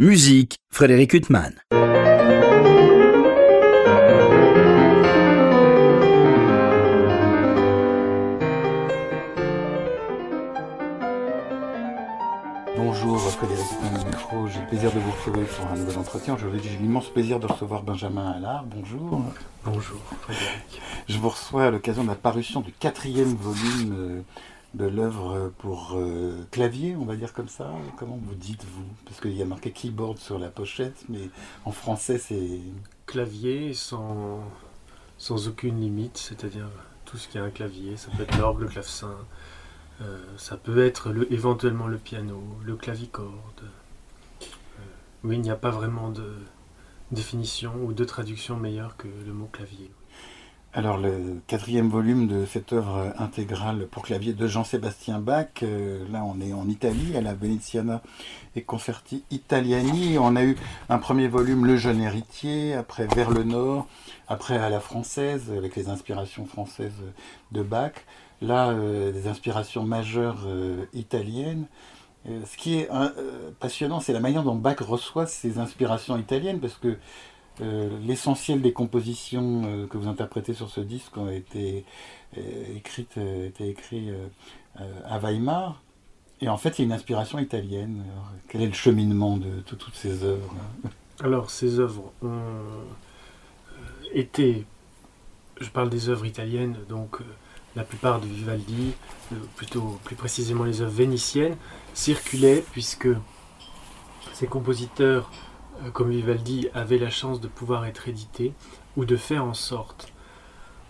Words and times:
Musique, 0.00 0.60
Frédéric 0.70 1.12
Huttman. 1.12 1.52
Bonjour 12.76 13.18
Frédéric 13.32 13.64
Huttman 13.72 14.00
au 14.00 14.06
micro, 14.06 14.46
j'ai 14.46 14.60
le 14.60 14.66
plaisir 14.68 14.92
de 14.92 15.00
vous 15.00 15.10
retrouver 15.10 15.42
pour 15.42 15.66
un 15.66 15.74
nouvel 15.74 15.98
entretien. 15.98 16.36
J'ai 16.38 16.78
l'immense 16.78 17.08
plaisir 17.08 17.40
de 17.40 17.48
recevoir 17.48 17.82
Benjamin 17.82 18.30
Allard. 18.30 18.66
Bonjour. 18.66 19.20
Bonjour 19.64 20.00
Frédéric. 20.20 20.80
Je 21.08 21.18
vous 21.18 21.30
reçois 21.30 21.64
à 21.64 21.70
l'occasion 21.72 22.04
de 22.04 22.08
la 22.08 22.14
parution 22.14 22.60
du 22.60 22.70
quatrième 22.70 23.34
volume 23.34 23.96
euh, 23.98 24.20
de 24.74 24.86
l'œuvre 24.86 25.52
pour 25.58 25.94
euh, 25.94 26.44
clavier, 26.50 26.94
on 26.96 27.04
va 27.04 27.16
dire 27.16 27.32
comme 27.32 27.48
ça. 27.48 27.72
Comment 27.96 28.18
vous 28.22 28.34
dites-vous 28.34 28.84
Parce 29.04 29.20
qu'il 29.20 29.32
y 29.32 29.42
a 29.42 29.46
marqué 29.46 29.70
keyboard 29.72 30.18
sur 30.18 30.38
la 30.38 30.48
pochette, 30.48 31.04
mais 31.08 31.30
en 31.64 31.72
français 31.72 32.18
c'est... 32.18 32.60
Clavier 33.06 33.72
sans, 33.72 34.44
sans 35.16 35.48
aucune 35.48 35.80
limite, 35.80 36.18
c'est-à-dire 36.18 36.68
tout 37.06 37.16
ce 37.16 37.26
qui 37.26 37.38
est 37.38 37.40
un 37.40 37.48
clavier, 37.48 37.96
ça 37.96 38.10
peut 38.14 38.24
être 38.24 38.36
l'orgue, 38.36 38.60
le 38.60 38.68
clavecin, 38.68 39.16
euh, 40.02 40.22
ça 40.36 40.58
peut 40.58 40.84
être 40.84 41.10
le, 41.10 41.32
éventuellement 41.32 41.86
le 41.86 41.96
piano, 41.96 42.42
le 42.62 42.76
clavicorde. 42.76 43.62
Euh, 44.42 44.46
oui, 45.24 45.36
il 45.36 45.40
n'y 45.40 45.50
a 45.50 45.56
pas 45.56 45.70
vraiment 45.70 46.10
de 46.10 46.34
définition 47.10 47.72
ou 47.82 47.94
de 47.94 48.04
traduction 48.04 48.58
meilleure 48.58 48.98
que 48.98 49.08
le 49.08 49.32
mot 49.32 49.48
clavier. 49.50 49.90
Alors 50.78 50.96
le 50.96 51.40
quatrième 51.48 51.88
volume 51.88 52.28
de 52.28 52.46
cette 52.46 52.72
œuvre 52.72 53.12
intégrale 53.18 53.88
pour 53.88 54.04
clavier 54.04 54.32
de 54.32 54.46
Jean-Sébastien 54.46 55.18
Bach, 55.18 55.48
euh, 55.64 56.06
là 56.12 56.22
on 56.24 56.40
est 56.40 56.52
en 56.52 56.68
Italie, 56.68 57.16
à 57.16 57.20
la 57.20 57.34
Veneziana 57.34 58.00
et 58.54 58.62
Concerti 58.62 59.24
Italiani. 59.32 60.18
On 60.20 60.36
a 60.36 60.44
eu 60.44 60.56
un 60.88 60.98
premier 60.98 61.26
volume 61.26 61.66
Le 61.66 61.76
jeune 61.76 62.00
héritier, 62.00 62.74
après 62.74 63.08
Vers 63.08 63.30
le 63.30 63.42
Nord, 63.42 63.88
après 64.28 64.56
à 64.56 64.70
la 64.70 64.78
française, 64.78 65.50
avec 65.50 65.74
les 65.74 65.88
inspirations 65.88 66.46
françaises 66.46 67.02
de 67.50 67.62
Bach. 67.64 67.94
Là, 68.40 68.68
euh, 68.68 69.10
des 69.10 69.26
inspirations 69.26 69.82
majeures 69.82 70.44
euh, 70.46 70.84
italiennes. 70.94 71.66
Ce 72.26 72.56
qui 72.58 72.76
est 72.76 72.88
passionnant, 73.58 74.00
c'est 74.00 74.12
la 74.12 74.20
manière 74.20 74.42
dont 74.42 74.54
Bach 74.54 74.78
reçoit 74.80 75.26
ces 75.26 75.58
inspirations 75.58 76.18
italiennes, 76.18 76.60
parce 76.60 76.74
que 76.74 76.98
l'essentiel 77.60 78.62
des 78.62 78.72
compositions 78.72 79.62
euh, 79.64 79.86
que 79.86 79.96
vous 79.96 80.08
interprétez 80.08 80.54
sur 80.54 80.70
ce 80.70 80.80
disque 80.80 81.16
ont 81.16 81.30
été 81.30 81.84
euh, 82.36 82.76
écrites, 82.76 83.18
euh, 83.18 83.50
euh, 83.60 84.28
euh, 84.80 85.00
à 85.04 85.18
Weimar. 85.18 85.82
Et 86.40 86.48
en 86.48 86.56
fait, 86.56 86.78
il 86.78 86.82
y 86.82 86.84
a 86.84 86.86
une 86.86 86.92
inspiration 86.92 87.38
italienne. 87.38 88.04
Alors, 88.12 88.30
quel 88.48 88.62
est 88.62 88.66
le 88.66 88.72
cheminement 88.72 89.36
de, 89.36 89.60
toutes 89.66 89.94
ces 89.94 90.22
œuvres 90.22 90.54
Alors 91.20 91.50
ces 91.50 91.80
œuvres 91.80 92.12
ont 92.22 92.28
euh, 92.28 92.84
été, 94.12 94.64
je 95.60 95.68
parle 95.70 95.90
des 95.90 96.08
œuvres 96.08 96.26
italiennes, 96.26 96.76
donc 96.88 97.20
euh, 97.20 97.24
la 97.74 97.82
plupart 97.82 98.20
de 98.20 98.26
Vivaldi, 98.26 98.92
euh, 99.32 99.36
plutôt 99.56 99.98
plus 100.04 100.14
précisément 100.14 100.64
les 100.64 100.80
œuvres 100.80 100.92
vénitiennes, 100.92 101.56
circulaient 101.92 102.64
puisque 102.72 103.08
ces 104.32 104.46
compositeurs 104.46 105.30
euh, 105.32 105.47
comme 105.92 106.10
Vivaldi 106.10 106.68
avaient 106.74 106.98
la 106.98 107.10
chance 107.10 107.40
de 107.40 107.48
pouvoir 107.48 107.84
être 107.86 108.08
édités 108.08 108.52
ou 108.96 109.04
de 109.04 109.16
faire 109.16 109.44
en 109.44 109.54
sorte, 109.54 110.12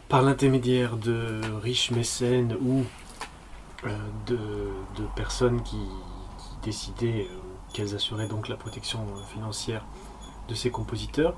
par 0.09 0.23
l'intermédiaire 0.23 0.97
de 0.97 1.41
riches 1.63 1.91
mécènes 1.91 2.57
ou 2.63 2.85
euh, 3.87 3.97
de, 4.27 5.05
personnes 5.15 5.63
qui, 5.63 5.79
décidaient 6.63 7.29
euh, 7.31 7.37
qu'elles 7.73 7.95
assuraient 7.95 8.27
donc 8.27 8.49
la 8.49 8.57
protection 8.57 9.01
euh, 9.01 9.23
financière 9.33 9.85
de 10.49 10.55
ces 10.55 10.71
compositeurs. 10.71 11.37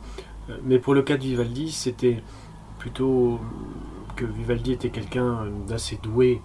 Euh, 0.48 0.56
Mais 0.65 0.78
pour 0.78 0.95
le 0.95 1.03
cas 1.03 1.17
de 1.17 1.23
Vivaldi, 1.23 1.71
c'était 1.71 2.23
plutôt 2.78 3.39
que 4.17 4.25
Vivaldi 4.25 4.73
était 4.73 4.91
quelqu'un 4.91 5.47
d'assez 5.66 5.99
doué 6.03 6.41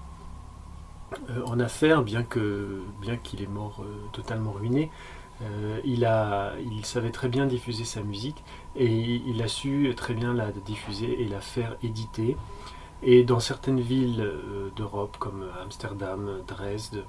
euh, 1.29 1.43
en 1.45 1.59
affaires, 1.59 2.03
bien 2.03 2.23
que 2.23 2.81
bien 3.01 3.15
qu'il 3.17 3.41
est 3.41 3.47
mort 3.47 3.81
euh, 3.81 4.07
totalement 4.11 4.51
ruiné. 4.51 4.91
Euh, 5.41 5.81
il, 5.83 6.85
savait 6.85 7.11
très 7.11 7.27
bien 7.27 7.45
diffuser 7.45 7.83
sa 7.83 8.01
musique 8.01 8.41
et 8.75 8.87
il 8.87 9.41
a 9.41 9.47
su 9.47 9.93
très 9.95 10.13
bien 10.13 10.33
la 10.33 10.51
diffuser 10.51 11.21
et 11.21 11.27
la 11.27 11.41
faire 11.41 11.75
éditer. 11.83 12.37
Et 13.03 13.23
dans 13.23 13.39
certaines 13.39 13.81
villes 13.81 14.21
euh, 14.21 14.69
d'Europe 14.75 15.17
comme 15.17 15.45
Amsterdam, 15.61 16.41
Dresde, 16.47 17.03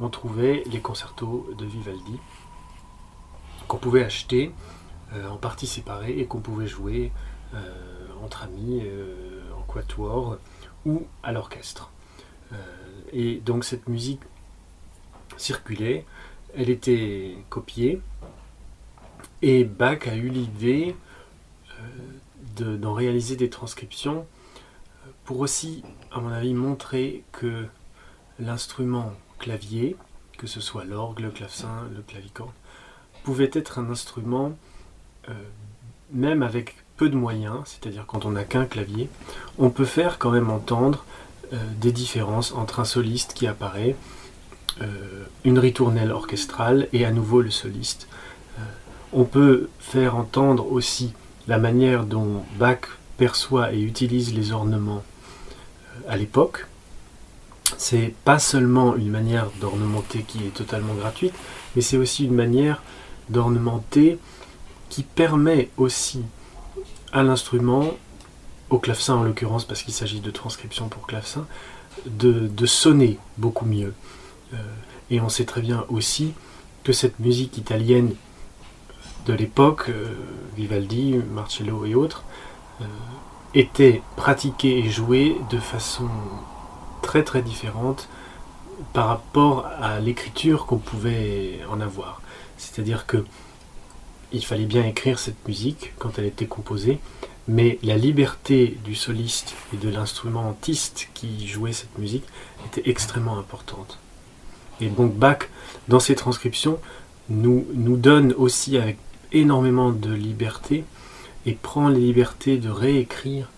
on 0.00 0.08
trouvait 0.08 0.62
les 0.66 0.80
concertos 0.80 1.48
de 1.58 1.64
Vivaldi 1.64 2.18
qu'on 3.66 3.78
pouvait 3.78 4.04
acheter 4.04 4.52
euh, 5.14 5.28
en 5.28 5.36
parties 5.36 5.66
séparées 5.66 6.18
et 6.18 6.26
qu'on 6.26 6.40
pouvait 6.40 6.66
jouer 6.66 7.12
entre 8.24 8.42
amis, 8.42 8.82
en 9.56 9.62
quatuor 9.62 10.38
ou 10.84 11.04
à 11.22 11.30
l'orchestre. 11.30 11.92
Et 13.12 13.36
donc 13.36 13.62
cette 13.62 13.88
musique 13.88 14.22
circulait, 15.36 16.04
elle 16.56 16.70
était 16.70 17.36
copiée, 17.50 18.00
et 19.42 19.64
Bach 19.64 20.06
a 20.06 20.14
eu 20.16 20.28
l'idée 20.28 20.94
euh, 21.70 21.82
de- 22.56 22.76
d'en 22.76 22.94
réaliser 22.94 23.36
des 23.36 23.50
transcriptions 23.50 24.26
euh, 25.06 25.10
pour 25.24 25.40
aussi, 25.40 25.82
à 26.12 26.20
mon 26.20 26.30
avis, 26.30 26.54
montrer 26.54 27.22
que 27.32 27.66
l'instrument 28.38 29.12
clavier, 29.38 29.96
que 30.38 30.46
ce 30.46 30.60
soit 30.60 30.84
l'orgue, 30.84 31.20
le 31.20 31.30
clavecin, 31.30 31.88
le 31.94 32.02
clavicorde, 32.02 32.52
pouvait 33.24 33.50
être 33.52 33.78
un 33.78 33.90
instrument, 33.90 34.56
euh, 35.28 35.32
même 36.12 36.42
avec 36.42 36.76
peu 36.96 37.08
de 37.08 37.16
moyens, 37.16 37.58
c'est-à-dire 37.64 38.06
quand 38.06 38.24
on 38.24 38.30
n'a 38.32 38.44
qu'un 38.44 38.66
clavier, 38.66 39.08
on 39.58 39.70
peut 39.70 39.84
faire 39.84 40.18
quand 40.18 40.30
même 40.30 40.50
entendre 40.50 41.04
des 41.80 41.92
différences 41.92 42.52
entre 42.52 42.80
un 42.80 42.84
soliste 42.84 43.32
qui 43.34 43.46
apparaît, 43.46 43.94
une 45.44 45.58
ritournelle 45.58 46.10
orchestrale 46.10 46.88
et 46.92 47.04
à 47.04 47.10
nouveau 47.10 47.40
le 47.40 47.50
soliste. 47.50 48.08
Euh, 48.58 48.62
on 49.12 49.24
peut 49.24 49.68
faire 49.78 50.16
entendre 50.16 50.70
aussi 50.72 51.12
la 51.46 51.58
manière 51.58 52.04
dont 52.04 52.42
Bach 52.58 52.80
perçoit 53.18 53.72
et 53.72 53.80
utilise 53.80 54.34
les 54.34 54.52
ornements 54.52 55.02
euh, 55.02 56.12
à 56.12 56.16
l'époque. 56.16 56.66
C'est 57.76 58.14
pas 58.24 58.38
seulement 58.38 58.96
une 58.96 59.10
manière 59.10 59.50
d'ornementer 59.60 60.24
qui 60.26 60.38
est 60.46 60.54
totalement 60.54 60.94
gratuite, 60.94 61.34
mais 61.76 61.82
c'est 61.82 61.96
aussi 61.96 62.24
une 62.24 62.34
manière 62.34 62.82
d'ornementer 63.28 64.18
qui 64.88 65.02
permet 65.02 65.70
aussi 65.76 66.22
à 67.12 67.22
l'instrument, 67.22 67.94
au 68.70 68.78
clavecin 68.78 69.14
en 69.14 69.22
l'occurrence, 69.22 69.64
parce 69.64 69.82
qu'il 69.82 69.94
s'agit 69.94 70.20
de 70.20 70.30
transcription 70.30 70.88
pour 70.88 71.06
clavecin, 71.06 71.46
de, 72.06 72.48
de 72.48 72.66
sonner 72.66 73.18
beaucoup 73.38 73.66
mieux. 73.66 73.94
Euh, 74.54 74.56
et 75.10 75.20
on 75.20 75.28
sait 75.28 75.44
très 75.44 75.60
bien 75.60 75.84
aussi 75.88 76.32
que 76.82 76.92
cette 76.92 77.18
musique 77.18 77.58
italienne 77.58 78.14
de 79.26 79.32
l'époque, 79.32 79.86
euh, 79.88 80.14
Vivaldi, 80.56 81.14
Marcello 81.32 81.84
et 81.84 81.94
autres, 81.94 82.24
euh, 82.80 82.84
était 83.54 84.02
pratiquée 84.16 84.78
et 84.78 84.90
jouée 84.90 85.36
de 85.50 85.58
façon 85.58 86.08
très 87.02 87.22
très 87.22 87.42
différente 87.42 88.08
par 88.92 89.08
rapport 89.08 89.66
à 89.80 90.00
l'écriture 90.00 90.66
qu'on 90.66 90.78
pouvait 90.78 91.60
en 91.70 91.80
avoir. 91.80 92.20
C'est-à-dire 92.56 93.06
que 93.06 93.24
il 94.32 94.44
fallait 94.44 94.64
bien 94.64 94.84
écrire 94.84 95.18
cette 95.20 95.46
musique 95.46 95.92
quand 95.98 96.18
elle 96.18 96.24
était 96.24 96.46
composée, 96.46 96.98
mais 97.46 97.78
la 97.82 97.96
liberté 97.96 98.78
du 98.84 98.96
soliste 98.96 99.54
et 99.72 99.76
de 99.76 99.88
l'instrumentiste 99.88 101.08
qui 101.14 101.46
jouait 101.46 101.72
cette 101.72 101.96
musique 101.98 102.24
était 102.66 102.90
extrêmement 102.90 103.38
importante. 103.38 103.98
Et 104.80 104.88
donc 104.88 105.14
Bach, 105.14 105.48
dans 105.88 106.00
ses 106.00 106.14
transcriptions, 106.14 106.78
nous, 107.28 107.66
nous 107.74 107.96
donne 107.96 108.32
aussi 108.34 108.78
énormément 109.32 109.90
de 109.90 110.12
liberté 110.12 110.84
et 111.46 111.52
prend 111.54 111.88
les 111.88 112.00
libertés 112.00 112.58
de 112.58 112.70
réécrire 112.70 113.48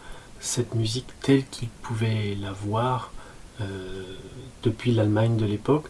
cette 0.40 0.74
musique 0.74 1.06
telle 1.20 1.44
qu'il 1.46 1.68
pouvait 1.68 2.36
la 2.40 2.52
voir 2.52 3.12
euh, 3.60 4.02
depuis 4.62 4.92
l'Allemagne 4.92 5.36
de 5.36 5.46
l'époque, 5.46 5.86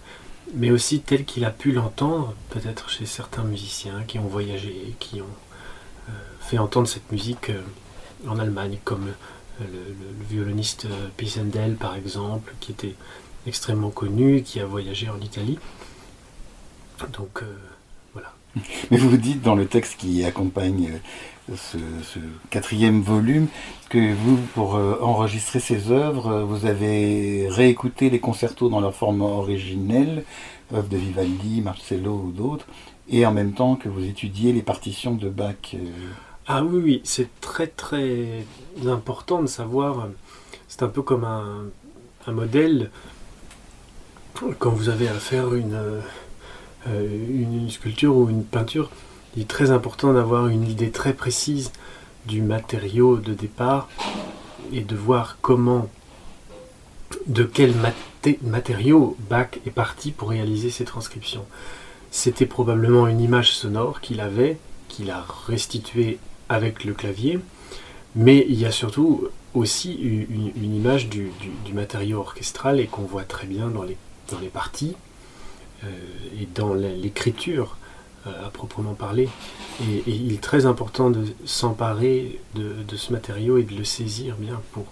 mais 0.54 0.70
aussi 0.70 1.00
telle 1.00 1.24
qu'il 1.24 1.44
a 1.44 1.50
pu 1.50 1.72
l'entendre, 1.72 2.34
peut-être 2.50 2.88
chez 2.88 3.06
certains 3.06 3.42
musiciens 3.44 4.04
qui 4.06 4.18
ont 4.18 4.26
voyagé, 4.28 4.94
qui 5.00 5.20
ont 5.20 5.36
euh, 6.08 6.12
fait 6.40 6.58
entendre 6.58 6.86
cette 6.86 7.10
musique 7.10 7.50
euh, 7.50 7.60
en 8.28 8.38
Allemagne, 8.38 8.78
comme 8.84 9.06
le, 9.60 9.66
le- 9.66 10.26
violoniste 10.30 10.86
Pisendel 11.16 11.74
par 11.76 11.94
exemple, 11.96 12.54
qui 12.60 12.72
était 12.72 12.94
extrêmement 13.46 13.90
connu, 13.90 14.42
qui 14.42 14.60
a 14.60 14.66
voyagé 14.66 15.08
en 15.08 15.20
Italie. 15.20 15.58
Donc 17.12 17.42
euh, 17.42 17.56
voilà. 18.12 18.32
Mais 18.90 18.96
vous 18.96 19.16
dites 19.16 19.42
dans 19.42 19.54
le 19.54 19.66
texte 19.66 19.96
qui 19.98 20.24
accompagne 20.24 21.00
euh, 21.50 21.56
ce, 21.56 21.78
ce 22.02 22.18
quatrième 22.50 23.02
volume 23.02 23.48
que 23.88 24.14
vous, 24.14 24.36
pour 24.54 24.76
euh, 24.76 24.98
enregistrer 25.00 25.60
ces 25.60 25.90
œuvres, 25.92 26.42
vous 26.42 26.66
avez 26.66 27.48
réécouté 27.48 28.10
les 28.10 28.18
concertos 28.18 28.68
dans 28.68 28.80
leur 28.80 28.94
forme 28.94 29.20
originelle, 29.22 30.24
œuvres 30.74 30.88
de 30.88 30.96
Vivaldi, 30.96 31.60
Marcello 31.60 32.24
ou 32.26 32.32
d'autres, 32.32 32.66
et 33.08 33.24
en 33.24 33.32
même 33.32 33.52
temps 33.52 33.76
que 33.76 33.88
vous 33.88 34.04
étudiez 34.04 34.52
les 34.52 34.62
partitions 34.62 35.14
de 35.14 35.28
Bach. 35.28 35.74
Euh. 35.74 35.78
Ah 36.48 36.64
oui, 36.64 36.80
oui, 36.82 37.00
c'est 37.04 37.40
très 37.40 37.66
très 37.66 38.44
important 38.86 39.42
de 39.42 39.46
savoir, 39.46 40.08
c'est 40.68 40.82
un 40.82 40.88
peu 40.88 41.02
comme 41.02 41.24
un, 41.24 41.70
modèle, 42.32 42.90
quand 44.58 44.70
vous 44.70 44.88
avez 44.88 45.08
à 45.08 45.14
faire 45.14 45.54
une, 45.54 45.78
une 46.86 47.70
sculpture 47.70 48.16
ou 48.16 48.28
une 48.28 48.44
peinture, 48.44 48.90
il 49.36 49.42
est 49.42 49.48
très 49.48 49.70
important 49.70 50.12
d'avoir 50.12 50.48
une 50.48 50.68
idée 50.68 50.90
très 50.90 51.12
précise 51.12 51.72
du 52.26 52.42
matériau 52.42 53.16
de 53.16 53.34
départ 53.34 53.88
et 54.72 54.80
de 54.80 54.96
voir 54.96 55.38
comment, 55.40 55.88
de 57.26 57.44
quel 57.44 57.74
matériau 58.42 59.16
Bach 59.28 59.48
est 59.66 59.70
parti 59.70 60.10
pour 60.10 60.30
réaliser 60.30 60.70
ces 60.70 60.84
transcriptions. 60.84 61.44
C'était 62.10 62.46
probablement 62.46 63.06
une 63.08 63.20
image 63.20 63.52
sonore 63.52 64.00
qu'il 64.00 64.20
avait, 64.20 64.58
qu'il 64.88 65.10
a 65.10 65.24
restituée 65.46 66.18
avec 66.48 66.84
le 66.84 66.94
clavier, 66.94 67.38
mais 68.14 68.46
il 68.48 68.58
y 68.58 68.64
a 68.64 68.72
surtout 68.72 69.28
aussi 69.54 69.94
une, 69.94 70.74
image 70.74 71.08
du, 71.08 71.30
matériau 71.72 72.18
orchestral 72.18 72.80
et 72.80 72.86
qu'on 72.86 73.02
voit 73.02 73.24
très 73.24 73.46
bien 73.46 73.68
dans 73.68 73.82
les, 73.82 73.96
dans 74.28 74.38
les 74.38 74.48
parties 74.48 74.96
euh, 75.84 75.88
et 76.40 76.46
dans 76.54 76.74
l'écriture 76.74 77.76
euh, 78.26 78.46
à 78.46 78.50
proprement 78.50 78.94
parler. 78.94 79.28
Et, 79.82 80.02
il 80.06 80.32
est 80.32 80.42
très 80.42 80.66
important 80.66 81.10
de 81.10 81.24
s'emparer 81.44 82.40
de, 82.54 82.96
ce 82.96 83.12
matériau 83.12 83.58
et 83.58 83.62
de 83.62 83.74
le 83.74 83.84
saisir 83.84 84.36
bien 84.36 84.60
pour 84.72 84.86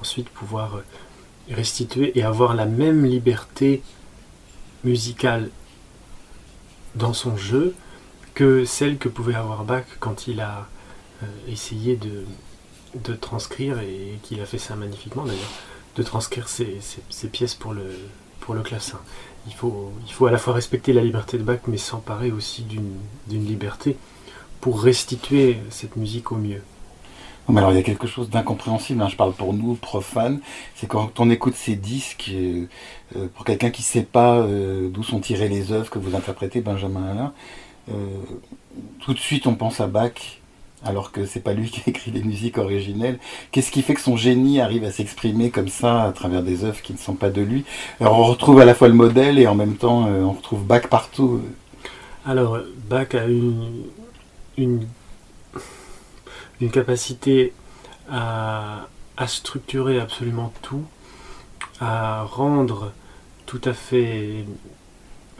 ensuite 0.00 0.28
pouvoir 0.28 0.76
euh, 0.76 0.84
restituer 1.50 2.16
et 2.18 2.22
avoir 2.22 2.54
la 2.54 2.66
même 2.66 3.04
liberté 3.04 3.82
musicale 4.84 5.50
dans 6.94 7.12
son 7.12 7.36
jeu 7.36 7.74
que 8.34 8.64
celle 8.64 8.98
que 8.98 9.08
pouvait 9.08 9.34
avoir 9.34 9.64
Bach 9.64 9.84
quand 9.98 10.28
il 10.28 10.40
a 10.40 10.68
essayé 11.48 11.96
de, 11.96 12.24
de, 12.94 13.14
transcrire, 13.14 13.80
et 13.80 14.18
qu'il 14.22 14.40
a 14.40 14.46
fait 14.46 14.58
ça 14.58 14.76
magnifiquement 14.76 15.24
d'ailleurs, 15.24 15.50
de 15.96 16.02
transcrire 16.04 16.48
ses, 16.48 16.78
pièces 17.32 17.54
pour 17.54 17.72
le, 17.72 17.90
pour 18.48 18.54
le 18.54 18.62
classin 18.62 18.98
il 19.46 19.52
faut, 19.52 19.92
il 20.06 20.12
faut 20.14 20.24
à 20.24 20.30
la 20.30 20.38
fois 20.38 20.54
respecter 20.54 20.94
la 20.94 21.02
liberté 21.02 21.36
de 21.36 21.42
Bach, 21.42 21.58
mais 21.66 21.76
s'emparer 21.76 22.30
aussi 22.30 22.62
d'une 22.62 23.44
liberté 23.46 23.94
pour 24.62 24.80
restituer 24.80 25.58
cette 25.68 25.96
musique 25.96 26.32
au 26.32 26.36
mieux. 26.36 26.62
alors 27.54 27.72
il 27.72 27.76
y 27.76 27.78
a 27.78 27.82
quelque 27.82 28.06
chose 28.06 28.30
d'incompréhensible, 28.30 29.02
hein, 29.02 29.08
je 29.10 29.16
parle 29.16 29.34
pour 29.34 29.52
nous, 29.52 29.74
profanes, 29.74 30.40
c'est 30.76 30.86
quand 30.86 31.20
on 31.20 31.28
écoute 31.28 31.56
ces 31.56 31.76
disques, 31.76 32.30
euh, 32.32 32.64
euh, 33.16 33.28
pour 33.34 33.44
quelqu'un 33.44 33.68
qui 33.68 33.82
ne 33.82 33.86
sait 33.86 34.02
pas 34.02 34.38
euh, 34.38 34.88
d'où 34.88 35.02
sont 35.02 35.20
tirées 35.20 35.50
les 35.50 35.70
œuvres 35.70 35.90
que 35.90 35.98
vous 35.98 36.16
interprétez, 36.16 36.62
Benjamin 36.62 37.04
Alain, 37.04 37.32
tout 39.00 39.12
de 39.12 39.18
suite 39.18 39.46
on 39.46 39.56
pense 39.56 39.78
à 39.80 39.86
Bach, 39.88 40.37
alors 40.84 41.12
que 41.12 41.26
c'est 41.26 41.40
pas 41.40 41.54
lui 41.54 41.70
qui 41.70 41.80
a 41.80 41.82
écrit 41.88 42.10
les 42.10 42.22
musiques 42.22 42.58
originelles. 42.58 43.18
Qu'est-ce 43.50 43.70
qui 43.70 43.82
fait 43.82 43.94
que 43.94 44.00
son 44.00 44.16
génie 44.16 44.60
arrive 44.60 44.84
à 44.84 44.90
s'exprimer 44.90 45.50
comme 45.50 45.68
ça 45.68 46.04
à 46.04 46.12
travers 46.12 46.42
des 46.42 46.64
œuvres 46.64 46.80
qui 46.82 46.92
ne 46.92 46.98
sont 46.98 47.14
pas 47.14 47.30
de 47.30 47.42
lui? 47.42 47.64
On 48.00 48.24
retrouve 48.24 48.60
à 48.60 48.64
la 48.64 48.74
fois 48.74 48.88
le 48.88 48.94
modèle 48.94 49.38
et 49.38 49.46
en 49.46 49.54
même 49.54 49.76
temps 49.76 50.06
euh, 50.06 50.22
on 50.22 50.32
retrouve 50.32 50.64
Bach 50.64 50.88
partout. 50.88 51.42
Alors 52.26 52.58
Bach 52.88 53.14
a 53.14 53.24
une, 53.24 53.84
une, 54.56 54.86
capacité 56.70 57.52
à, 58.10 58.86
structurer 59.26 60.00
absolument 60.00 60.52
tout, 60.62 60.84
à 61.80 62.22
rendre 62.22 62.92
tout 63.46 63.60
à 63.64 63.72
fait 63.72 64.44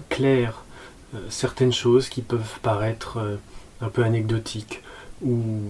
clair 0.08 0.64
euh, 1.14 1.19
certaines 1.29 1.73
choses 1.73 2.08
qui 2.08 2.23
peuvent 2.23 2.58
paraître 2.62 3.19
euh, 3.19 3.37
un 3.81 3.88
peu 3.88 4.05
anecdotiques 4.05 4.82
ou 5.22 5.62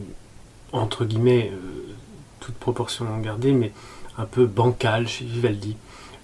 entre 0.73 1.05
guillemets, 1.05 1.51
euh, 1.53 1.95
toute 2.41 2.55
proportion 2.57 3.05
gardée, 3.19 3.53
mais 3.53 3.73
un 4.17 4.27
peu 4.27 4.47
bancal 4.47 5.09
chez 5.09 5.25
Vivaldi. 5.25 5.77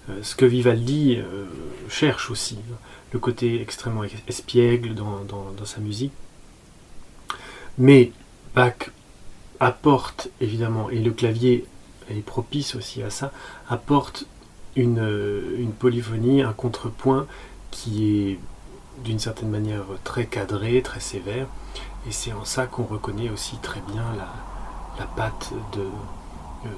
Euh, 0.09 0.19
ce 0.21 0.35
que 0.35 0.45
Vivaldi 0.45 1.15
euh, 1.17 1.45
cherche 1.89 2.29
aussi, 2.29 2.57
le 3.11 3.19
côté 3.19 3.61
extrêmement 3.61 4.03
espiègle 4.27 4.93
dans, 4.93 5.65
sa 5.65 5.79
musique. 5.79 6.13
Mais 7.77 8.11
Bach 8.53 8.91
apporte 9.59 10.29
évidemment, 10.41 10.89
et 10.89 10.99
le 10.99 11.11
clavier 11.11 11.65
est 12.09 12.25
propice 12.25 12.75
aussi 12.75 13.01
à 13.01 13.09
ça, 13.09 13.31
apporte 13.67 14.25
une, 14.75 15.53
une 15.57 15.71
polyphonie, 15.71 16.41
un 16.41 16.53
contrepoint 16.53 17.25
qui 17.71 18.29
est 18.29 18.39
d'une 19.03 19.19
certaine 19.19 19.49
manière 19.49 19.85
très 20.03 20.25
cadré, 20.25 20.81
très 20.81 20.99
sévère, 20.99 21.47
et 22.07 22.11
c'est 22.11 22.33
en 22.33 22.45
ça 22.45 22.67
qu'on 22.67 22.83
reconnaît 22.83 23.29
aussi 23.29 23.57
très 23.57 23.81
bien 23.81 24.03
la, 24.97 25.05
patte 25.15 25.51
de, 25.73 25.81
euh, 25.81 26.69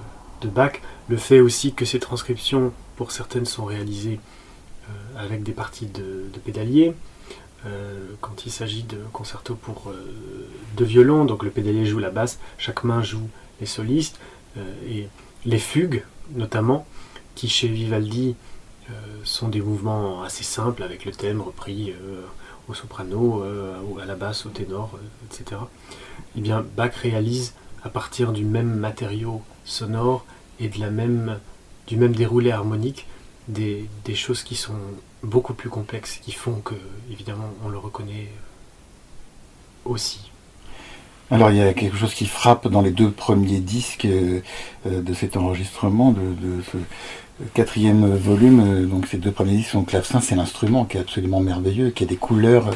de 0.42 0.48
Bach. 0.48 0.74
Le 1.10 1.18
fait 1.18 1.40
aussi 1.40 1.74
que 1.74 1.86
ces 1.86 2.00
transcriptions, 2.00 2.72
pour 2.96 3.12
certaines, 3.12 3.46
sont 3.46 3.66
réalisées 3.66 4.20
euh, 4.90 5.24
avec 5.24 5.44
des 5.44 5.52
parties 5.52 5.88
de, 5.88 6.26
pédalier. 6.46 6.94
Euh, 7.66 8.08
quand 8.22 8.46
il 8.46 8.52
s'agit 8.52 8.84
de 8.84 9.00
concerto 9.12 9.56
pour 9.56 9.92
deux 10.78 10.86
violons, 10.86 11.26
donc 11.26 11.44
le 11.44 11.50
pédalier 11.50 11.86
joue 11.86 12.00
la 12.00 12.12
basse, 12.12 12.40
chaque 12.58 12.84
main 12.84 13.02
joue 13.02 13.28
les 13.60 13.66
solistes, 13.66 14.20
et 14.90 15.08
les 15.46 15.60
fugues 15.60 16.04
notamment, 16.32 16.88
qui 17.36 17.48
chez 17.48 17.68
Vivaldi 17.68 18.36
sont 19.24 19.50
des 19.50 19.62
mouvements 19.62 20.24
assez 20.24 20.44
simples 20.44 20.82
avec 20.82 21.06
le 21.06 21.12
thème 21.12 21.42
repris 21.42 21.94
au 22.68 22.74
soprano, 22.74 23.44
euh, 23.44 23.78
à 24.02 24.06
la 24.06 24.16
basse, 24.16 24.46
au 24.46 24.50
ténor, 24.50 24.92
euh, 24.96 25.26
etc. 25.26 25.62
Eh 26.36 26.42
bien, 26.42 26.66
Bach 26.76 26.94
réalise 26.96 27.54
à 27.84 27.90
partir 27.90 28.34
du 28.34 28.44
même 28.44 28.74
matériau 28.76 29.42
sonore 29.66 30.26
et 30.60 30.68
de 30.68 30.80
la 30.80 30.90
même, 30.90 31.40
du 31.88 31.98
même 31.98 32.14
déroulé 32.14 32.52
harmonique 32.52 33.06
des, 33.48 33.88
choses 34.14 34.44
qui 34.44 34.56
sont 34.56 34.74
beaucoup 35.24 35.54
plus 35.54 35.70
complexes, 35.70 36.20
qui 36.22 36.32
font 36.34 36.56
que, 36.56 36.76
évidemment, 37.12 37.50
on 37.64 37.70
le 37.70 37.78
reconnaît 37.78 38.28
aussi. 39.86 40.32
Alors 41.30 41.52
il 41.52 41.58
y 41.58 41.62
a 41.62 41.74
quelque 41.74 41.98
chose 41.98 42.14
qui 42.14 42.26
frappe 42.26 42.70
dans 42.70 42.82
les 42.82 42.92
deux 42.92 43.12
premiers 43.12 43.60
disques 43.60 44.06
euh, 44.06 44.42
de 44.86 45.14
cet 45.14 45.36
enregistrement, 45.36 46.12
de 46.12 46.62
ce, 46.72 46.78
quatrième 47.54 48.16
volume, 48.16 48.60
euh, 48.60 48.86
donc 48.86 49.08
ces 49.08 49.18
deux 49.18 49.32
premiers 49.32 49.58
disques, 49.58 49.72
son 49.72 49.84
clavecin, 49.84 50.22
c'est 50.22 50.36
l'instrument 50.36 50.86
qui 50.86 50.98
est 50.98 51.02
absolument 51.02 51.40
merveilleux, 51.40 51.90
qui 51.90 52.04
a 52.04 52.08
des 52.08 52.16
couleurs 52.16 52.72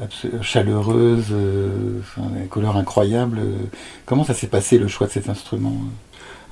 euh, 0.00 0.42
chaleureuses, 0.42 1.28
euh, 1.32 2.00
des 2.40 2.46
couleurs 2.46 2.76
incroyables. 2.76 3.40
Comment 4.06 4.24
ça 4.24 4.34
s'est 4.34 4.46
passé 4.46 4.78
le 4.78 4.88
choix 4.88 5.06
de 5.06 5.12
cet 5.12 5.28
instrument 5.28 5.76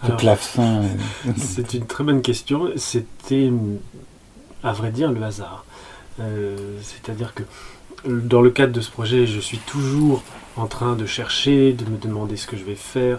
ce 0.07 0.13
clavecin 0.13 0.83
C'est 1.37 1.75
une 1.75 1.87
très 1.87 2.05
bonne 2.05 2.23
question. 2.23 2.71
C'était, 2.77 3.51
à 4.63 4.73
vrai 4.73 4.93
dire, 4.93 5.11
le 5.11 5.21
hasard. 5.23 5.65
C'est-à-dire 6.81 7.35
que 7.35 7.43
dans 8.09 8.41
le 8.41 8.51
cadre 8.51 8.73
de 8.73 8.81
ce 8.81 8.93
projet, 8.93 9.27
je 9.27 9.41
suis 9.41 9.59
toujours 9.59 10.23
en 10.57 10.67
train 10.67 10.95
de 10.95 11.05
chercher, 11.05 11.73
de 11.73 11.85
me 11.85 11.97
demander 11.97 12.37
ce 12.37 12.47
que 12.47 12.57
je 12.57 12.63
vais 12.63 12.77
faire, 12.77 13.19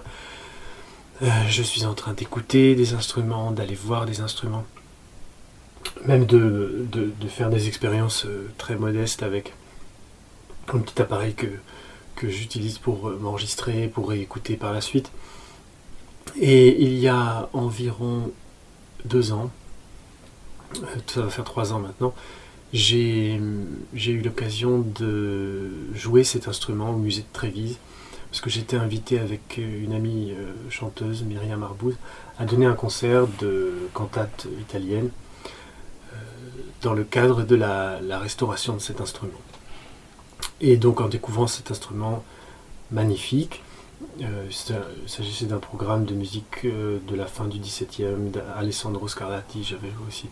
je 1.21 1.63
suis 1.63 1.85
en 1.85 1.93
train 1.93 2.13
d'écouter 2.13 2.75
des 2.75 2.93
instruments, 2.93 3.51
d'aller 3.51 3.75
voir 3.75 4.05
des 4.05 4.21
instruments, 4.21 4.65
même 6.05 6.25
de, 6.25 6.87
faire 7.27 7.49
des 7.49 7.67
expériences 7.67 8.25
euh, 8.25 8.49
très 8.57 8.75
modestes 8.75 9.23
avec 9.23 9.53
un 10.73 10.79
petit 10.79 11.01
appareil 11.01 11.33
que, 11.33 11.47
que 12.15 12.29
j'utilise 12.29 12.77
pour 12.77 13.09
euh, 13.09 13.17
m'enregistrer, 13.19 13.87
pour 13.87 14.09
réécouter 14.09 14.55
par 14.55 14.71
la 14.71 14.81
suite. 14.81 15.11
Et 16.39 16.81
il 16.83 16.97
y 16.97 17.07
a 17.07 17.49
environ 17.53 18.31
deux 19.05 19.31
ans, 19.31 19.51
ça 21.07 21.21
va 21.21 21.29
faire 21.29 21.45
trois 21.45 21.73
ans 21.73 21.79
maintenant, 21.79 22.13
j'ai 22.71 23.35
eu 23.35 24.21
l'occasion 24.21 24.85
de 24.99 25.71
jouer 25.95 26.23
cet 26.23 26.47
instrument 26.47 26.91
au 26.91 26.97
musée 26.97 27.23
de 27.23 27.33
Trévise 27.33 27.77
parce 28.29 28.41
que 28.41 28.49
j'étais 28.49 28.77
invité 28.77 29.19
avec 29.19 29.57
une 29.57 29.93
amie 29.93 30.31
euh, 30.31 30.53
chanteuse, 30.69 31.23
Myriam 31.23 31.63
Arbouze, 31.63 31.95
à 32.37 32.45
donner 32.45 32.67
un 32.67 32.73
concert 32.73 33.25
de 33.39 33.89
cantate 33.93 34.47
italienne 34.59 35.09
euh, 36.13 36.15
dans 36.83 36.93
le 36.93 37.03
cadre 37.03 37.43
de 37.43 37.55
la, 37.55 37.99
restauration 38.19 38.75
de 38.75 38.79
cet 38.79 39.01
instrument. 39.01 39.41
Et 40.61 40.77
donc 40.77 41.01
en 41.01 41.07
découvrant 41.07 41.47
cet 41.47 41.71
instrument 41.71 42.23
magnifique, 42.91 43.63
euh, 44.21 44.47
il 44.47 45.09
s'agissait 45.09 45.45
d'un 45.45 45.57
programme 45.57 46.05
de 46.05 46.13
musique 46.13 46.65
de 46.65 47.15
la 47.15 47.25
fin 47.25 47.45
du 47.45 47.57
XVIIe, 47.59 48.29
d'Alessandro 48.31 49.07
Scarlatti, 49.07 49.63
j'avais 49.63 49.91
aussi, 50.07 50.29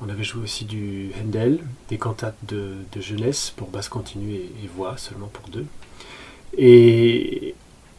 on 0.00 0.08
avait 0.08 0.24
joué 0.24 0.44
aussi 0.44 0.64
du 0.64 1.10
Handel, 1.20 1.58
des 1.88 1.98
cantates 1.98 2.38
de, 2.46 2.76
jeunesse 3.00 3.52
pour 3.56 3.68
basse 3.68 3.88
continue 3.88 4.34
et 4.34 4.70
voix, 4.74 4.96
seulement 4.96 5.26
pour 5.26 5.48
deux. 5.48 5.66
Et 6.56 7.54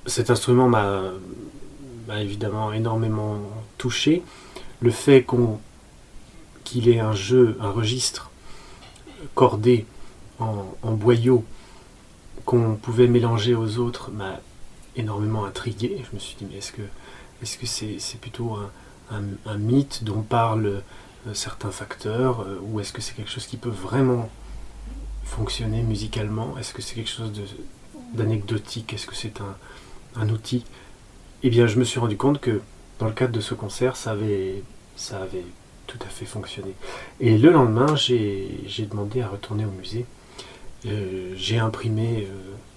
cet 0.05 0.29
instrument 0.29 0.67
m'a 0.67 1.11
évidemment 2.19 2.73
énormément 2.73 3.39
touché. 3.77 4.23
Le 4.81 4.91
fait 4.91 5.25
qu'il 6.63 6.89
ait 6.89 6.99
un 6.99 7.13
jeu, 7.13 7.57
un 7.61 7.71
registre 7.71 8.31
cordé 9.35 9.85
en, 10.39 10.91
boyau 10.93 11.45
qu'on 12.45 12.75
pouvait 12.75 13.07
mélanger 13.07 13.53
aux 13.53 13.77
autres 13.77 14.11
m'a 14.11 14.39
énormément 14.95 15.45
intrigué. 15.45 16.03
Je 16.09 16.15
me 16.15 16.19
suis 16.19 16.35
dit, 16.37 16.47
mais 16.49 16.57
est-ce 16.57 16.71
que 16.71 16.81
est-ce 17.41 17.57
c'est 17.99 18.19
plutôt 18.19 18.57
un, 19.11 19.57
mythe 19.57 20.03
dont 20.03 20.21
parlent 20.21 20.83
euh, 21.27 21.33
certains 21.33 21.71
facteurs, 21.71 22.41
euh, 22.41 22.59
ou 22.63 22.79
est-ce 22.79 22.93
que 22.93 23.01
c'est 23.01 23.13
quelque 23.13 23.29
chose 23.29 23.45
qui 23.45 23.57
peut 23.57 23.69
vraiment 23.69 24.29
fonctionner 25.23 25.83
musicalement? 25.83 26.57
Est-ce 26.57 26.73
que 26.73 26.81
c'est 26.81 26.95
quelque 26.95 27.09
chose 27.09 27.31
d'anecdotique 28.13 28.93
Est-ce 28.93 29.07
que 29.07 29.15
c'est 29.15 29.33
un, 30.15 30.29
outil? 30.29 30.63
Eh 31.43 31.49
bien, 31.49 31.67
je 31.67 31.79
me 31.79 31.83
suis 31.83 31.99
rendu 31.99 32.17
compte 32.17 32.39
que 32.39 32.61
dans 32.99 33.07
le 33.07 33.13
cadre 33.13 33.33
de 33.33 33.41
ce 33.41 33.53
concert, 33.53 33.95
ça 33.95 34.11
avait, 34.11 34.63
ça 34.95 35.21
avait 35.21 35.45
tout 35.87 35.99
à 36.01 36.09
fait 36.09 36.25
fonctionné. 36.25 36.73
Et 37.19 37.37
le 37.37 37.51
lendemain, 37.51 37.95
j'ai 37.95 38.87
demandé 38.89 39.21
à 39.21 39.27
retourner 39.27 39.65
au 39.65 39.71
musée. 39.71 40.05
Euh, 40.87 41.33
j'ai 41.35 41.59
imprimé, 41.59 42.27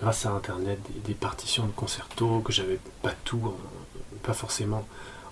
grâce 0.00 0.26
à 0.26 0.32
Internet, 0.32 0.78
des, 1.06 1.14
partitions 1.14 1.66
de 1.66 1.72
concerto 1.72 2.40
que 2.40 2.52
j'avais 2.52 2.78
pas 3.02 3.12
tout 3.24 3.40
pas 4.22 4.34
forcément 4.34 4.86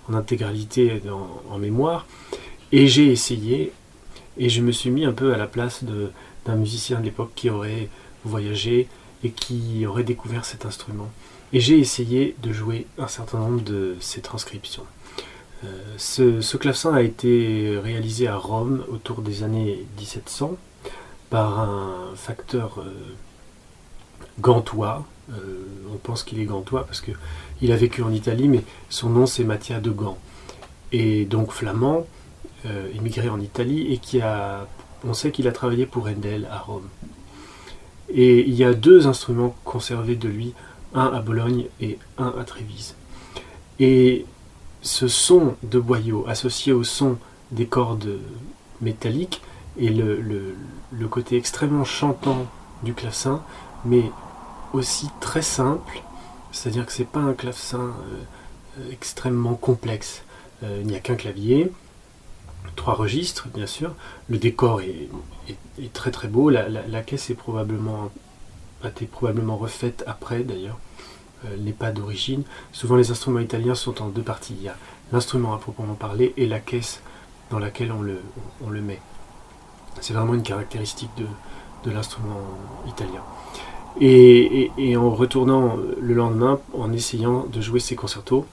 en 0.09 0.13
intégralité 0.13 1.01
en 1.49 1.57
mémoire. 1.57 2.05
Et 2.71 2.87
j'ai 2.87 3.11
essayé, 3.11 3.71
et 4.37 4.49
je 4.49 4.61
me 4.61 4.71
suis 4.71 4.89
mis 4.89 5.05
un 5.05 5.11
peu 5.11 5.33
à 5.33 5.37
la 5.37 5.47
place 5.47 5.83
d'un 5.83 6.55
musicien 6.55 6.99
de 6.99 7.05
l'époque 7.05 7.31
qui 7.35 7.49
aurait 7.49 7.89
voyagé 8.25 8.87
et 9.23 9.31
qui 9.31 9.85
aurait 9.85 10.03
découvert 10.03 10.45
cet 10.45 10.65
instrument. 10.65 11.09
Et 11.53 11.59
j'ai 11.59 11.79
essayé 11.79 12.35
de 12.41 12.51
jouer 12.51 12.87
un 12.97 13.07
certain 13.07 13.37
nombre 13.37 13.61
de 13.61 13.95
ces 13.99 14.21
transcriptions. 14.21 14.85
Euh, 15.65 16.41
ce, 16.41 16.57
clavecin 16.57 16.93
a 16.93 17.01
été 17.01 17.79
réalisé 17.81 18.27
à 18.27 18.35
Rome 18.35 18.83
autour 18.89 19.21
des 19.21 19.43
années 19.43 19.85
1700 19.97 20.57
par 21.29 21.59
un 21.59 22.15
facteur 22.15 22.79
euh, 22.79 22.91
gantois. 24.39 25.05
Euh, 25.31 25.63
on 25.93 25.97
pense 25.97 26.23
qu'il 26.23 26.39
est 26.39 26.45
gantois 26.45 26.85
parce 26.85 27.01
que 27.01 27.11
il 27.61 27.71
a 27.71 27.77
vécu 27.77 28.01
en 28.01 28.11
Italie, 28.11 28.49
mais 28.49 28.63
son 28.89 29.09
nom 29.09 29.25
c'est 29.25 29.43
Mattia 29.43 29.79
de 29.79 29.89
Gand. 29.89 30.17
Et 30.91 31.25
donc 31.25 31.51
flamand, 31.51 32.05
immigré 32.95 33.29
en 33.29 33.39
Italie, 33.39 33.93
et 33.93 33.97
qui 33.97 34.21
a. 34.21 34.67
On 35.05 35.13
sait 35.13 35.31
qu'il 35.31 35.47
a 35.47 35.51
travaillé 35.51 35.85
pour 35.85 36.07
Handel 36.07 36.47
à 36.51 36.59
Rome. 36.59 36.87
Et 38.09 38.41
il 38.41 38.53
y 38.53 38.63
a 38.63 38.73
deux 38.73 39.07
instruments 39.07 39.55
conservés 39.63 40.15
de 40.15 40.27
lui, 40.27 40.53
un 40.93 41.07
à 41.07 41.21
Bologne 41.21 41.65
et 41.81 41.97
un 42.17 42.33
à 42.39 42.43
Trévise. 42.43 42.95
Et 43.79 44.25
ce 44.81 45.07
son 45.07 45.55
de 45.63 45.79
boyau 45.79 46.25
associé 46.27 46.73
au 46.73 46.83
son 46.83 47.17
des 47.51 47.65
cordes 47.65 48.19
métalliques 48.81 49.41
et 49.77 49.89
le, 49.89 50.21
le 50.91 51.07
côté 51.07 51.37
extrêmement 51.37 51.85
chantant 51.85 52.45
du 52.83 52.93
clavecin, 52.93 53.41
mais 53.85 54.11
aussi 54.73 55.09
très 55.19 55.41
simple, 55.41 56.01
c'est-à-dire 56.51 56.85
que 56.85 56.91
c'est 56.91 57.07
pas 57.07 57.19
un 57.19 57.33
clavecin 57.33 57.93
euh, 58.79 58.91
extrêmement 58.91 59.55
complexe. 59.55 60.23
Euh, 60.63 60.79
il 60.81 60.87
n'y 60.87 60.95
a 60.95 60.99
qu'un 60.99 61.15
clavier, 61.15 61.71
trois 62.75 62.93
registres 62.93 63.47
bien 63.53 63.67
sûr. 63.67 63.93
Le 64.29 64.37
décor 64.37 64.81
est, 64.81 65.09
très 65.93 66.11
très 66.11 66.27
beau. 66.27 66.49
La, 66.49 67.01
caisse 67.01 67.29
est 67.29 67.35
probablement 67.35 68.11
a 68.83 68.89
été 68.89 69.05
probablement 69.05 69.55
refaite 69.55 70.03
après 70.07 70.43
d'ailleurs. 70.43 70.77
Euh, 71.45 71.57
n'est 71.57 71.73
pas 71.73 71.91
d'origine. 71.91 72.43
Souvent 72.71 72.95
les 72.95 73.11
instruments 73.11 73.39
italiens 73.39 73.75
sont 73.75 74.01
en 74.01 74.07
deux 74.07 74.21
parties. 74.21 74.55
Il 74.57 74.63
y 74.63 74.69
a 74.69 74.77
l'instrument 75.11 75.53
à 75.53 75.57
proprement 75.57 75.95
parler 75.95 76.33
et 76.37 76.45
la 76.45 76.59
caisse 76.59 77.01
dans 77.49 77.59
laquelle 77.59 77.91
on 77.91 78.01
le, 78.01 78.21
on, 78.65 78.69
le 78.69 78.81
met. 78.81 79.01
C'est 79.99 80.13
vraiment 80.13 80.33
une 80.33 80.43
caractéristique 80.43 81.09
de, 81.17 81.25
de 81.83 81.91
l'instrument 81.93 82.41
italien. 82.87 83.21
Et, 83.99 84.95
en 84.97 85.11
retournant 85.11 85.77
le 85.99 86.13
lendemain, 86.13 86.59
en 86.73 86.91
essayant 86.93 87.45
de 87.45 87.61
jouer 87.61 87.79
ces 87.79 87.95
concertos, 87.95 88.45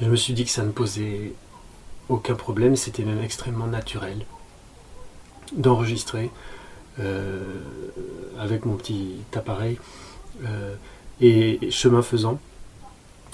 je 0.00 0.08
me 0.08 0.16
suis 0.16 0.32
dit 0.32 0.44
que 0.44 0.50
ça 0.50 0.62
ne 0.62 0.70
posait 0.70 1.34
aucun 2.08 2.34
problème, 2.34 2.74
c'était 2.76 3.04
même 3.04 3.22
extrêmement 3.22 3.66
naturel 3.66 4.24
d'enregistrer 5.52 6.30
euh, 6.98 7.38
avec 8.38 8.64
mon 8.64 8.76
petit 8.76 9.16
appareil. 9.34 9.78
Euh, 10.44 10.74
et 11.20 11.70
chemin 11.70 12.02
faisant, 12.02 12.40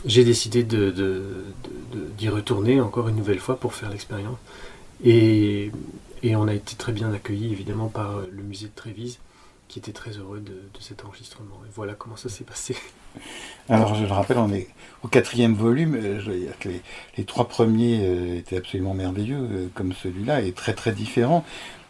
j'ai 0.04 0.24
décidé 0.24 0.64
d'y 0.64 2.28
retourner 2.28 2.80
encore 2.80 3.08
une 3.08 3.16
nouvelle 3.16 3.38
fois 3.38 3.58
pour 3.58 3.74
faire 3.74 3.90
l'expérience. 3.90 4.38
Et, 5.04 5.70
et, 6.22 6.36
on 6.36 6.48
a 6.48 6.54
été 6.54 6.74
très 6.74 6.92
bien 6.92 7.12
accueillis 7.12 7.52
évidemment 7.52 7.88
par 7.88 8.20
le 8.30 8.42
musée 8.42 8.66
de 8.66 8.72
Trévise 8.74 9.18
qui 9.68 9.78
était 9.78 9.92
très 9.92 10.12
heureux 10.12 10.40
de, 10.40 10.60
cet 10.80 11.04
enregistrement. 11.04 11.60
Et 11.66 11.70
voilà 11.74 11.94
comment 11.94 12.16
ça 12.16 12.28
s'est 12.28 12.44
passé. 12.44 12.76
Alors 13.68 13.94
je 13.94 14.04
le 14.04 14.12
rappelle, 14.12 14.38
on 14.38 14.52
est 14.52 14.68
au 15.02 15.08
quatrième 15.08 15.54
volume. 15.54 15.94
Euh, 15.94 16.20
je 16.20 16.30
que 16.58 16.68
les, 16.68 16.82
les, 17.16 17.24
trois 17.24 17.48
premiers 17.48 18.36
étaient 18.38 18.56
absolument 18.56 18.94
merveilleux, 18.94 19.70
comme 19.74 19.92
celui-là, 19.92 20.42
et 20.42 20.52
très 20.52 20.74
très 20.74 20.92
différents 20.92 21.44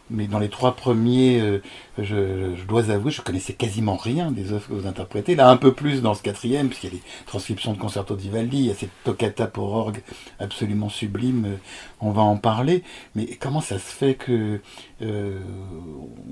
mais 0.09 0.27
dans 0.27 0.39
les 0.39 0.49
trois 0.49 0.75
premiers, 0.75 1.39
euh, 1.41 1.59
je, 1.97 2.63
dois 2.65 2.89
avouer, 2.91 3.11
je 3.11 3.21
connaissais 3.21 3.53
quasiment 3.53 3.97
rien 3.97 4.31
des 4.31 4.53
œuvres 4.53 4.67
que 4.67 4.73
vous 4.73 4.87
interprétez. 4.87 5.35
Là, 5.35 5.49
un 5.49 5.57
peu 5.57 5.73
plus 5.73 6.01
dans 6.01 6.13
ce 6.13 6.21
quatrième, 6.21 6.67
puisqu'il 6.67 6.87
y 6.87 6.89
a 6.91 6.95
les 6.95 7.03
transcriptions 7.25 7.73
de 7.73 7.77
concerto 7.77 8.15
di 8.15 8.29
Vivaldi, 8.29 8.57
il 8.57 8.65
y 8.65 8.71
a 8.71 8.75
cette 8.75 8.91
toccata 9.03 9.47
pour 9.47 9.73
orgue 9.73 10.01
absolument 10.39 10.89
sublime, 10.89 11.45
euh, 11.45 11.55
on 11.99 12.11
va 12.11 12.21
en 12.21 12.37
parler. 12.37 12.83
Mais 13.15 13.25
comment 13.39 13.61
ça 13.61 13.79
se 13.79 13.91
fait 13.91 14.15
que 14.15 14.61
euh, 15.01 15.39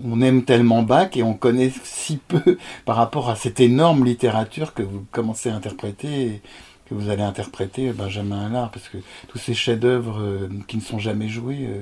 on 0.03 0.21
aime 0.21 0.43
tellement 0.43 0.81
Bach 0.83 1.09
et 1.15 1.23
on 1.23 1.33
connaît 1.33 1.71
si 1.83 2.17
peu 2.17 2.57
par 2.85 2.95
rapport 2.95 3.29
à 3.29 3.35
cette 3.35 3.59
énorme 3.59 4.05
littérature 4.05 4.73
que 4.73 4.83
vous 4.83 5.05
commencez 5.11 5.49
à 5.49 5.55
interpréter 5.55 6.41
que 6.85 6.93
vous 6.93 7.09
allez 7.09 7.23
interpréter 7.23 7.91
Benjamin 7.93 8.45
Allard, 8.45 8.69
parce 8.69 8.87
que 8.89 8.99
tous 9.27 9.39
ces 9.39 9.55
chefs-d'œuvre 9.55 10.47
qui 10.67 10.77
ne 10.77 10.81
sont 10.83 10.99
jamais 10.99 11.27
joués, 11.27 11.65
euh, 11.67 11.81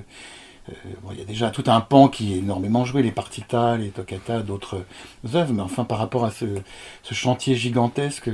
il 1.12 1.18
y 1.18 1.22
a 1.22 1.26
déjà 1.26 1.50
tout 1.50 1.64
un 1.68 1.82
pan 1.82 2.08
qui 2.08 2.34
est 2.34 2.38
énormément 2.38 2.86
joué, 2.86 3.04
les 3.04 3.12
partitas, 3.12 3.76
les 3.78 3.90
toccata, 3.90 4.42
d'autres 4.42 4.86
œuvres, 5.34 5.54
mais 5.54 5.62
enfin 5.62 5.84
par 5.84 5.98
rapport 5.98 6.26
à 6.26 6.32
ce, 6.32 6.46
chantier 7.12 7.56
gigantesque, 7.56 8.30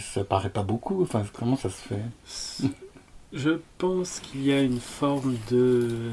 ça 0.00 0.24
paraît 0.24 0.50
pas 0.50 0.62
beaucoup. 0.62 1.02
Enfin, 1.02 1.22
comment 1.32 1.56
ça 1.56 1.70
se 1.70 1.76
fait? 1.76 2.68
Je 3.32 3.60
pense 3.78 4.18
qu'il 4.18 4.44
y 4.44 4.52
a 4.52 4.60
une 4.60 4.80
forme 4.80 5.36
de. 5.50 6.10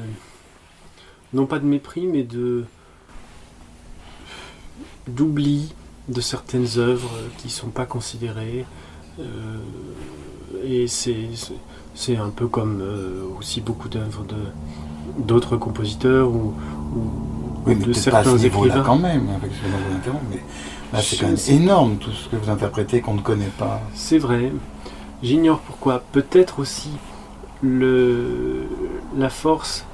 non 1.32 1.46
pas 1.46 1.58
de 1.58 1.66
mépris, 1.66 2.06
mais 2.06 2.22
de. 2.22 2.64
d'oubli 5.08 5.74
de 6.08 6.20
certaines 6.20 6.78
œuvres 6.78 7.10
qui 7.38 7.50
sont 7.50 7.70
pas 7.70 7.86
considérées. 7.86 8.64
Euh, 9.18 9.58
et 10.64 10.86
c'est 10.86 12.16
un 12.16 12.30
peu 12.30 12.46
comme 12.46 12.80
euh, 12.80 13.24
aussi 13.38 13.60
beaucoup 13.60 13.88
d'œuvres 13.88 14.24
de 14.24 14.36
d'autres 15.18 15.56
compositeurs 15.56 16.28
ou, 16.28 16.54
de 17.66 17.92
certains 17.92 18.36
pas 18.36 18.44
écrivains. 18.44 18.82
quand 18.82 18.98
même, 18.98 19.28
avec 19.36 19.52
ce 19.52 20.10
mais 20.30 20.42
là 20.92 21.02
c'est 21.02 21.18
quand 21.18 21.26
même 21.26 21.36
énorme 21.48 21.96
tout 21.96 22.10
ce 22.12 22.28
que 22.28 22.36
vous 22.36 22.48
interprétez 22.48 23.00
qu'on 23.00 23.14
ne 23.14 23.20
connaît 23.20 23.52
pas. 23.58 23.82
C'est 23.94 24.18
vrai. 24.18 24.52
J'ignore 25.22 25.58
pourquoi. 25.58 26.02
Peut-être 26.12 26.60
aussi 26.60 26.90
le, 27.62 28.66
la 29.16 29.28
force 29.28 29.84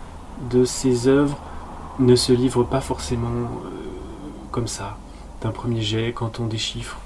de 0.51 0.65
ces 0.65 1.09
œuvres 1.09 1.39
ne 1.99 2.15
se 2.17 2.33
livre 2.33 2.65
pas 2.65 2.81
forcément 2.81 3.29
euh, 3.29 3.69
comme 4.51 4.67
ça, 4.67 4.97
d'un 5.41 5.51
premier 5.51 5.83
jet, 5.83 6.13
quand 6.15 6.41
on 6.41 6.47
déchiffre 6.47 6.99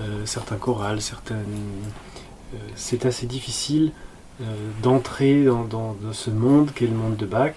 euh, 0.00 0.24
certains 0.26 0.56
chorales, 0.56 1.00
certaines. 1.00 1.44
Euh, 2.54 2.58
c'est 2.76 3.06
assez 3.06 3.26
difficile 3.26 3.92
d'entrer 4.82 5.44
dans, 5.44 5.62
dans, 5.62 5.94
ce 6.12 6.28
monde 6.28 6.72
qu'est 6.74 6.88
le 6.88 6.96
monde 6.96 7.14
de 7.14 7.24
Bach 7.24 7.52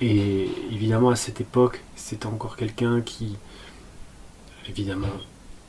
et 0.00 0.48
évidemment, 0.70 1.10
à 1.10 1.16
cette 1.16 1.40
époque, 1.40 1.82
c'est 1.96 2.26
encore 2.26 2.56
quelqu'un 2.56 3.00
qui, 3.00 3.36
évidemment, 4.68 5.08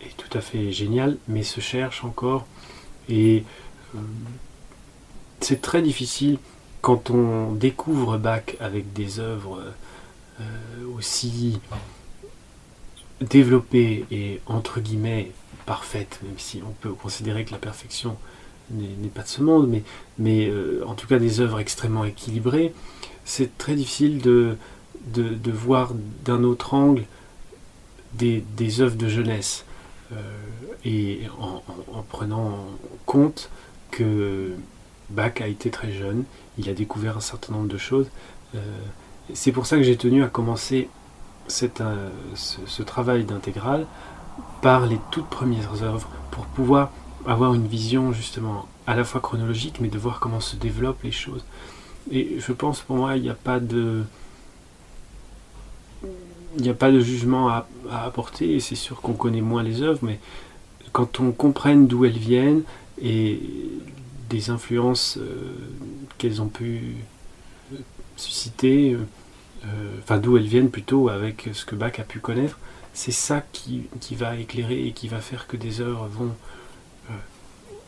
est 0.01 0.15
tout 0.17 0.37
à 0.37 0.41
fait 0.41 0.71
génial, 0.71 1.17
mais 1.27 1.43
se 1.43 1.61
cherche 1.61 2.03
encore. 2.03 2.45
Et 3.09 3.43
euh, 3.95 3.99
c'est 5.39 5.61
très 5.61 5.81
difficile 5.81 6.37
quand 6.81 7.09
on 7.09 7.53
découvre 7.53 8.17
Bach 8.17 8.43
avec 8.59 8.93
des 8.93 9.19
œuvres 9.19 9.63
euh, 10.39 10.43
aussi 10.95 11.59
développées 13.19 14.05
et 14.11 14.41
entre 14.45 14.79
guillemets 14.79 15.31
parfaites, 15.65 16.19
même 16.23 16.37
si 16.37 16.61
on 16.65 16.71
peut 16.71 16.93
considérer 16.93 17.45
que 17.45 17.51
la 17.51 17.57
perfection 17.57 18.15
n'est 18.71 19.09
pas 19.09 19.23
de 19.23 19.27
ce 19.27 19.41
monde, 19.41 19.67
mais, 19.67 19.83
mais 20.19 20.47
euh, 20.47 20.83
en 20.85 20.93
tout 20.93 21.07
cas 21.07 21.17
des 21.17 21.39
œuvres 21.39 21.59
extrêmement 21.59 22.05
équilibrées 22.05 22.73
c'est 23.29 23.55
très 23.59 23.75
difficile 23.75 24.21
de, 24.21 24.57
de, 25.13 25.51
voir 25.51 25.93
d'un 26.25 26.43
autre 26.43 26.73
angle 26.73 27.05
des, 28.13 28.43
des 28.57 28.81
œuvres 28.81 28.95
de 28.97 29.07
jeunesse. 29.07 29.65
Euh, 30.11 30.15
et 30.83 31.21
en, 31.39 31.61
prenant 32.09 32.65
compte 33.05 33.51
que 33.91 34.55
Bach 35.11 35.41
a 35.41 35.47
été 35.47 35.69
très 35.69 35.91
jeune, 35.91 36.23
il 36.57 36.69
a 36.69 36.73
découvert 36.73 37.17
un 37.17 37.21
certain 37.21 37.53
nombre 37.53 37.67
de 37.67 37.77
choses. 37.77 38.07
Euh, 38.55 38.59
c'est 39.35 39.51
pour 39.51 39.67
ça 39.67 39.77
que 39.77 39.83
j'ai 39.83 39.95
tenu 39.95 40.23
à 40.23 40.27
commencer 40.27 40.89
cette, 41.47 41.81
euh, 41.81 42.09
ce, 42.33 42.81
travail 42.81 43.25
d'intégrale 43.25 43.85
par 44.63 44.87
les 44.87 44.99
toutes 45.11 45.29
premières 45.29 45.83
œuvres 45.83 46.09
pour 46.31 46.45
pouvoir 46.45 46.89
avoir 47.27 47.53
une 47.53 47.67
vision 47.67 48.11
justement 48.11 48.67
à 48.87 48.95
la 48.95 49.03
fois 49.03 49.21
chronologique, 49.21 49.81
mais 49.81 49.89
de 49.89 49.99
voir 49.99 50.19
comment 50.19 50.39
se 50.39 50.55
développent 50.55 51.03
les 51.03 51.11
choses. 51.11 51.45
Et 52.11 52.37
je 52.39 52.51
pense 52.51 52.81
pour 52.81 52.95
moi, 52.95 53.17
il 53.17 53.23
n'y 53.23 53.29
a 53.29 53.35
pas 53.35 53.59
de. 53.59 54.03
Il 56.57 56.63
n'y 56.63 56.69
a 56.69 56.73
pas 56.73 56.91
de 56.91 56.99
jugement 56.99 57.49
à, 57.49 57.67
apporter, 57.91 58.55
et 58.55 58.59
c'est 58.59 58.75
sûr 58.75 59.01
qu'on 59.01 59.13
connaît 59.13 59.41
moins 59.41 59.61
les 59.61 59.83
œuvres, 59.83 59.99
mais 60.01 60.19
quand 60.91 61.19
on 61.19 61.31
comprenne 61.31 61.85
d'où 61.85 62.05
elles 62.05 62.17
viennent 62.17 62.63
et 63.01 63.39
des 64.29 64.49
influences 64.49 65.17
euh, 65.17 65.53
qu'elles 66.17 66.41
ont 66.41 66.47
pu 66.47 66.95
susciter, 68.17 68.93
euh, 68.93 69.99
enfin 70.01 70.17
d'où 70.17 70.37
elles 70.37 70.47
viennent 70.47 70.71
plutôt 70.71 71.09
avec 71.09 71.49
ce 71.53 71.65
que 71.65 71.75
Bach 71.75 71.99
a 71.99 72.03
pu 72.03 72.19
connaître, 72.19 72.57
c'est 72.93 73.11
ça 73.11 73.43
qui, 73.53 73.87
va 74.11 74.35
éclairer 74.35 74.87
et 74.87 74.91
qui 74.91 75.07
va 75.07 75.21
faire 75.21 75.47
que 75.47 75.55
des 75.55 75.81
œuvres 75.81 76.07
vont, 76.07 76.35
euh, 77.09 77.13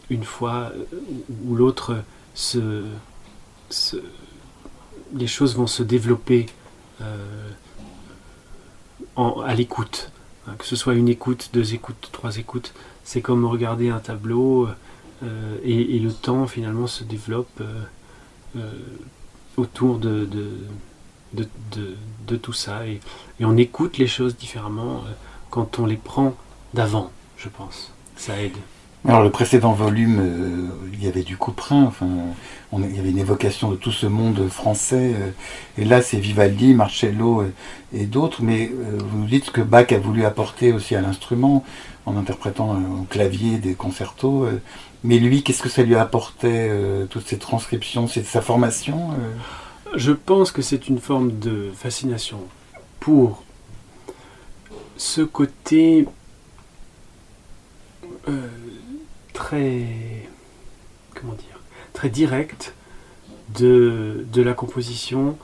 une 0.09 0.23
fois 0.23 0.71
ou 1.45 1.55
l'autre, 1.55 2.03
se, 2.33 2.83
les 5.13 5.27
choses 5.27 5.55
vont 5.55 5.67
se 5.67 5.83
développer 5.83 6.47
à 9.17 9.55
l'écoute. 9.55 10.11
Hein, 10.47 10.53
que 10.57 10.65
ce 10.65 10.75
soit 10.75 10.95
une 10.95 11.09
écoute, 11.09 11.49
deux 11.53 11.73
écoutes, 11.73 12.09
trois 12.11 12.37
écoutes, 12.37 12.73
c'est 13.03 13.21
comme 13.21 13.45
regarder 13.45 13.89
un 13.89 13.99
tableau 13.99 14.67
euh, 15.23 15.57
et, 15.63 15.99
le 15.99 16.11
temps 16.11 16.47
finalement 16.47 16.87
se 16.87 17.03
développe 17.03 17.61
euh, 17.61 17.81
euh, 18.55 18.71
autour 19.57 19.99
de, 19.99 20.27
de, 21.33 22.37
tout 22.37 22.53
ça. 22.53 22.87
Et, 22.87 22.99
on 23.41 23.57
écoute 23.57 23.97
les 23.97 24.07
choses 24.07 24.35
différemment 24.35 25.03
quand 25.49 25.79
on 25.79 25.85
les 25.85 25.97
prend 25.97 26.35
d'avant, 26.73 27.11
je 27.37 27.49
pense. 27.49 27.91
Ça 28.15 28.41
aide. 28.41 28.57
Alors 29.07 29.23
le 29.23 29.31
précédent 29.31 29.73
volume, 29.73 30.69
il 30.93 31.03
y 31.03 31.07
avait 31.07 31.23
du 31.23 31.35
couperin, 31.35 31.83
enfin, 31.85 32.07
il 32.73 32.95
y 32.95 32.99
avait 32.99 33.09
une 33.09 33.17
évocation 33.17 33.71
de 33.71 33.75
tout 33.75 33.91
ce 33.91 34.05
monde 34.05 34.47
français, 34.47 35.15
et 35.77 35.85
là 35.85 36.03
c'est 36.03 36.17
Vivaldi, 36.17 36.75
Marcello 36.75 37.43
et, 37.93 38.05
d'autres, 38.05 38.43
mais 38.43 38.71
vous 38.99 39.17
nous 39.17 39.25
dites 39.25 39.49
que 39.49 39.61
Bach 39.61 39.91
a 39.91 39.97
voulu 39.97 40.23
apporter 40.23 40.71
aussi 40.71 40.95
à 40.95 41.01
l'instrument, 41.01 41.65
en 42.05 42.15
interprétant 42.15 42.73
au 42.73 43.03
clavier 43.09 43.57
des 43.57 43.73
concertos, 43.73 44.47
mais 45.03 45.17
lui, 45.17 45.41
qu'est-ce 45.41 45.63
que 45.63 45.69
ça 45.69 45.83
lui 45.83 45.95
a 45.95 46.01
apporté, 46.01 46.47
euh, 46.51 47.05
toutes 47.05 47.27
ces 47.27 47.39
transcriptions 47.39 48.07
C'est 48.07 48.25
sa 48.25 48.41
formation 48.41 49.11
euh? 49.11 49.95
Je 49.95 50.11
pense 50.11 50.51
que 50.51 50.61
c'est 50.61 50.87
une 50.87 50.99
forme 50.99 51.39
de 51.39 51.71
fascination 51.75 52.39
pour 52.99 53.43
ce 54.95 55.21
côté 55.21 56.07
euh, 58.29 58.47
très. 59.41 59.87
comment 61.15 61.35
de 63.59 64.41
la 64.41 64.53
composition 64.53 65.37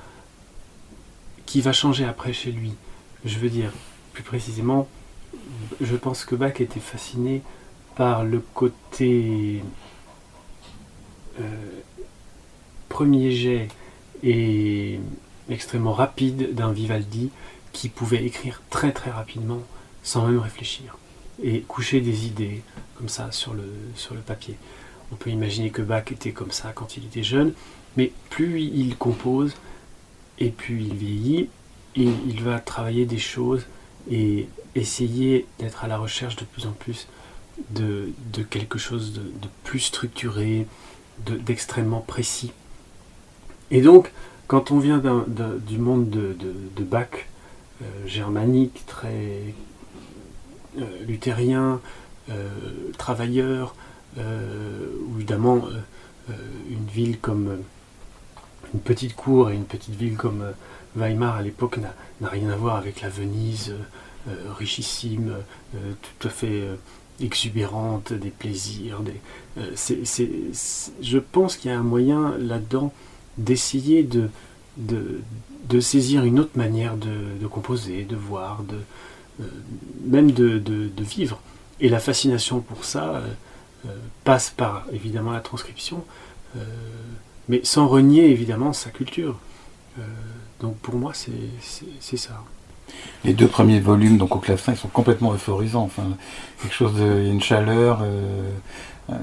qui 1.45 1.61
va 1.61 1.73
changer 1.73 2.05
après 2.05 2.31
chez 2.31 2.51
lui. 2.51 2.73
Je 3.25 3.37
veux 3.39 3.49
dire, 3.49 3.73
plus 4.13 4.23
précisément, 4.23 4.87
je 5.81 5.95
pense 5.95 6.23
que 6.23 6.35
Bach 6.35 6.61
était 6.61 6.79
fasciné 6.79 7.41
par 7.95 8.23
le 8.23 8.39
côté 8.39 9.61
euh, 11.41 11.43
premier 12.87 13.31
jet 13.31 13.67
et 14.23 14.99
extrêmement 15.49 15.93
rapide 15.93 16.53
d'un 16.55 16.71
Vivaldi 16.71 17.29
qui 17.73 17.89
pouvait 17.89 18.23
écrire 18.23 18.61
très 18.69 18.91
très 18.91 19.11
rapidement 19.11 19.61
sans 20.03 20.27
même 20.27 20.39
réfléchir 20.39 20.97
et 21.43 21.61
coucher 21.61 21.99
des 22.01 22.25
idées 22.25 22.63
comme 22.97 23.09
ça 23.09 23.31
sur 23.31 23.53
le, 23.53 23.63
papier. 24.25 24.57
On 25.11 25.15
peut 25.15 25.29
imaginer 25.29 25.69
que 25.69 25.81
Bach 25.81 26.11
était 26.11 26.31
comme 26.31 26.51
ça 26.51 26.71
quand 26.73 26.97
il 26.97 27.05
était 27.05 27.23
jeune, 27.23 27.53
mais 27.95 28.11
plus 28.29 28.61
il 28.61 28.97
compose 28.97 29.53
et 30.39 30.49
plus 30.49 30.81
il 30.81 30.93
vieillit, 30.95 31.49
il 31.95 32.43
va 32.43 32.59
travailler 32.59 33.05
des 33.05 33.17
choses 33.17 33.65
et 34.09 34.47
essayer 34.75 35.45
d'être 35.59 35.83
à 35.83 35.87
la 35.87 35.97
recherche 35.97 36.35
de 36.35 36.45
plus 36.45 36.65
en 36.65 36.71
plus 36.71 37.07
de, 37.71 38.13
quelque 38.49 38.77
chose 38.77 39.13
de, 39.13 39.47
plus 39.63 39.79
structuré, 39.79 40.67
d'extrêmement 41.25 42.01
précis. 42.01 42.51
Et 43.71 43.81
donc, 43.81 44.11
quand 44.47 44.71
on 44.71 44.79
vient 44.79 45.01
du 45.67 45.77
monde 45.77 46.09
de, 46.09 46.83
Bach, 46.83 47.07
euh, 47.81 47.85
germanique, 48.07 48.83
très 48.87 49.53
euh, 50.79 51.03
luthérien, 51.05 51.79
euh, 52.29 52.49
travailleur, 52.97 53.75
ou 54.17 55.15
évidemment 55.17 55.61
une 56.27 56.87
ville 56.87 57.19
comme 57.19 57.57
une 58.73 58.79
petite 58.79 59.15
cour 59.15 59.51
et 59.51 59.55
une 59.55 59.65
petite 59.65 59.93
ville 59.93 60.15
comme 60.15 60.43
Weimar 60.95 61.35
à 61.35 61.41
l'époque 61.43 61.77
n'a 61.77 62.27
rien 62.27 62.49
à 62.49 62.55
voir 62.55 62.77
avec 62.77 63.01
la 63.01 63.09
Venise 63.09 63.75
richissime, 64.57 65.35
tout 65.73 66.27
à 66.27 66.31
fait 66.31 66.67
exubérante, 67.21 68.13
des 68.13 68.29
plaisirs. 68.29 69.01
Euh, 69.57 69.71
je 69.75 71.17
pense 71.17 71.57
qu'il 71.57 71.71
y 71.71 71.73
a 71.73 71.79
un 71.79 71.83
moyen 71.83 72.37
là-dedans 72.37 72.93
d'essayer 73.37 74.03
de, 74.03 74.29
saisir 75.79 76.23
une 76.23 76.39
autre 76.39 76.57
manière 76.57 76.95
de, 76.97 77.47
composer, 77.47 78.03
de 78.03 78.15
voir, 78.15 78.63
de, 78.63 78.77
euh, 79.41 79.47
même 80.05 80.31
de, 80.31 80.91
vivre. 80.99 81.39
Et 81.79 81.89
la 81.89 81.99
fascination 81.99 82.59
pour 82.59 82.85
ça 82.85 83.21
euh, 83.85 83.89
passe 84.23 84.49
par 84.49 84.85
évidemment 84.91 85.31
la 85.31 85.41
transcription, 85.41 86.03
mais 87.47 87.61
sans 87.63 87.87
renier 87.87 88.31
évidemment 88.31 88.73
sa 88.73 88.89
culture. 88.89 89.37
donc 90.59 90.75
pour 90.77 90.95
moi, 90.95 91.13
c'est 91.13 92.17
ça 92.17 92.41
les 93.23 93.33
deux 93.33 93.47
premiers 93.47 93.79
volumes, 93.79 94.17
donc 94.17 94.35
au 94.35 94.39
clavecin, 94.39 94.73
ils 94.73 94.77
sont 94.77 94.87
complètement 94.87 95.33
euphorisants. 95.33 95.83
Enfin, 95.83 96.03
quelque 96.61 96.73
chose 96.73 96.93
une 96.99 97.41
chaleur, 97.41 97.99
euh, 98.01 98.49
euh, 99.09 99.13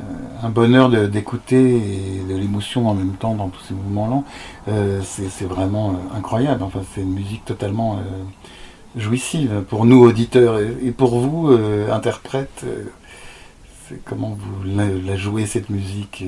un 0.43 0.51
bonheur 0.51 0.91
d'écouter 1.09 1.77
et 1.77 2.23
de 2.29 2.37
l'émotion 2.37 2.89
en 2.89 2.95
même 2.95 3.15
temps 3.15 3.35
dans 3.35 3.49
tous 3.49 3.63
ces 3.63 3.75
mouvements 3.75 4.07
lents. 4.07 4.25
Euh, 4.69 5.01
c'est 5.03 5.47
vraiment 5.47 5.99
incroyable. 6.15 6.63
Enfin, 6.63 6.81
c'est 6.95 7.03
une 7.03 7.15
musique 7.15 7.45
totalement 7.45 8.01
jouissive 8.97 9.65
pour 9.69 9.85
nous 9.85 10.01
auditeurs 10.03 10.59
et, 10.61 10.93
pour 10.93 11.19
vous 11.19 11.49
interprètes. 11.91 12.65
c'est 13.89 14.03
comment 14.05 14.39
vous 14.39 14.65
la 14.65 15.17
jouez 15.17 15.47
cette 15.47 15.71
musique 15.71 16.25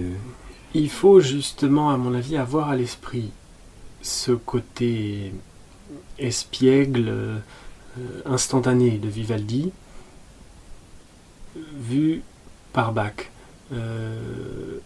Il 0.75 0.91
faut 0.91 1.21
justement, 1.21 1.91
à 1.91 1.97
mon 1.97 2.15
avis, 2.15 2.37
avoir 2.37 2.71
à 2.71 2.77
l'esprit 2.77 3.31
ce 4.07 4.33
côté 4.33 5.33
espiègle 6.19 7.09
euh, 7.09 7.39
instantané 8.25 8.99
de 8.99 9.09
Vivaldi 9.09 9.73
vu 11.57 12.23
par 12.73 12.93
Bach. 12.93 13.31
Euh, 13.73 14.79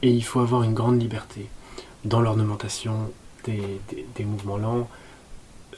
et 0.00 0.10
il 0.10 0.24
faut 0.24 0.40
avoir 0.40 0.62
une 0.62 0.74
grande 0.74 1.00
liberté 1.00 1.48
dans 2.04 2.20
l'ornementation 2.20 3.10
des, 3.44 4.24
mouvements 4.24 4.56
lents, 4.56 4.88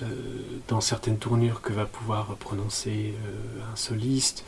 euh, 0.02 0.06
dans 0.68 0.80
certaines 0.80 1.18
tournures 1.18 1.60
que 1.60 1.72
va 1.72 1.86
pouvoir 1.86 2.36
prononcer 2.36 3.14
un 3.72 3.76
soliste. 3.76 4.44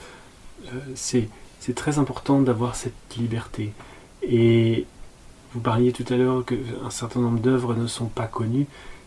c'est 0.94 1.28
très 1.74 1.98
important 1.98 2.40
d'avoir 2.40 2.76
cette 2.76 3.16
liberté. 3.16 3.72
Et 4.22 4.86
vous 5.52 5.60
parliez 5.60 5.92
tout 5.92 6.04
à 6.12 6.16
l'heure 6.16 6.44
qu'un 6.44 6.90
certain 6.90 7.20
nombre 7.20 7.40
d'œuvres 7.40 7.74
ne 7.74 7.86
sont 7.86 8.06
pas 8.06 8.26
connues 8.26 8.66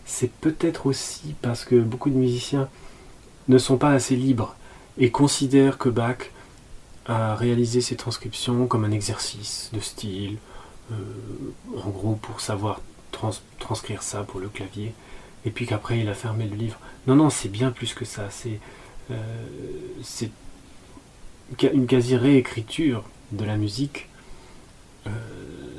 c'est 0.10 0.32
peut-être 0.32 0.88
aussi 0.88 1.36
parce 1.42 1.64
que 1.64 1.80
beaucoup 1.80 2.10
de 2.10 2.16
musiciens 2.16 2.68
ne 3.48 3.58
sont 3.58 3.78
pas 3.78 3.92
assez 3.92 4.16
libres 4.16 4.56
et 4.98 5.12
considèrent 5.12 5.78
que 5.78 5.88
Bach 5.88 6.32
a 7.06 7.36
réalisé 7.36 7.80
ses 7.80 7.96
transcriptions 7.96 8.66
comme 8.66 8.84
un 8.84 8.92
exercice 8.92 9.70
de 9.72 9.80
style, 9.80 10.38
euh, 10.92 10.96
en 11.78 11.90
gros 11.90 12.16
pour 12.16 12.42
savoir 12.42 12.82
transcrire 13.60 14.02
ça 14.02 14.24
pour 14.24 14.40
le 14.40 14.50
clavier, 14.50 14.94
et 15.46 15.52
puis 15.52 15.66
qu'après 15.66 16.00
il 16.00 16.10
a 16.10 16.14
fermé 16.14 16.46
le 16.46 16.56
livre. 16.56 16.80
Non, 17.08 17.16
non, 17.16 17.30
c'est 17.30 17.50
bien 17.50 17.72
plus 17.72 17.94
que 17.94 18.06
ça. 18.06 18.30
C'est 18.30 18.60
euh, 19.12 20.26
une 21.74 21.88
quasi-réécriture 21.88 23.04
de 23.32 23.46
la 23.46 23.58
musique, 23.58 24.10
euh, 25.08 25.10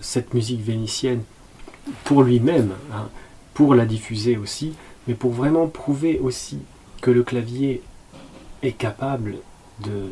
cette 0.01 0.35
musique 0.35 0.62
vénitienne, 0.62 1.23
pour 2.05 2.23
lui-même. 2.23 2.73
Hein 2.92 3.09
pour 3.61 3.75
la 3.75 3.85
diffuser 3.85 4.38
aussi, 4.38 4.73
mais 5.07 5.12
pour 5.12 5.33
vraiment 5.33 5.66
prouver 5.66 6.18
aussi 6.18 6.61
que 7.03 7.11
le 7.11 7.23
clavier 7.23 7.83
est 8.62 8.73
capable 8.73 9.37
de, 9.81 10.11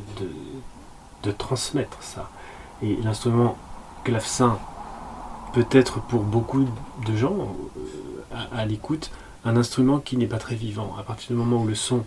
de, 1.22 1.32
transmettre 1.32 2.02
ça. 2.02 2.30
Et 2.82 2.96
l'instrument 3.02 3.56
clavecin 4.04 4.58
peut 5.54 5.66
être 5.70 6.00
pour 6.00 6.22
beaucoup 6.24 6.66
de 7.06 7.16
gens 7.16 7.56
euh, 8.34 8.44
à, 8.52 8.66
l'écoute 8.66 9.11
un 9.48 9.56
instrument 9.56 9.98
qui 9.98 10.16
n'est 10.16 10.26
pas 10.26 10.38
très 10.38 10.54
vivant. 10.54 10.94
À 10.98 11.02
partir 11.02 11.28
du 11.28 11.34
moment 11.34 11.62
où 11.62 11.66
le 11.66 11.74
son 11.74 12.04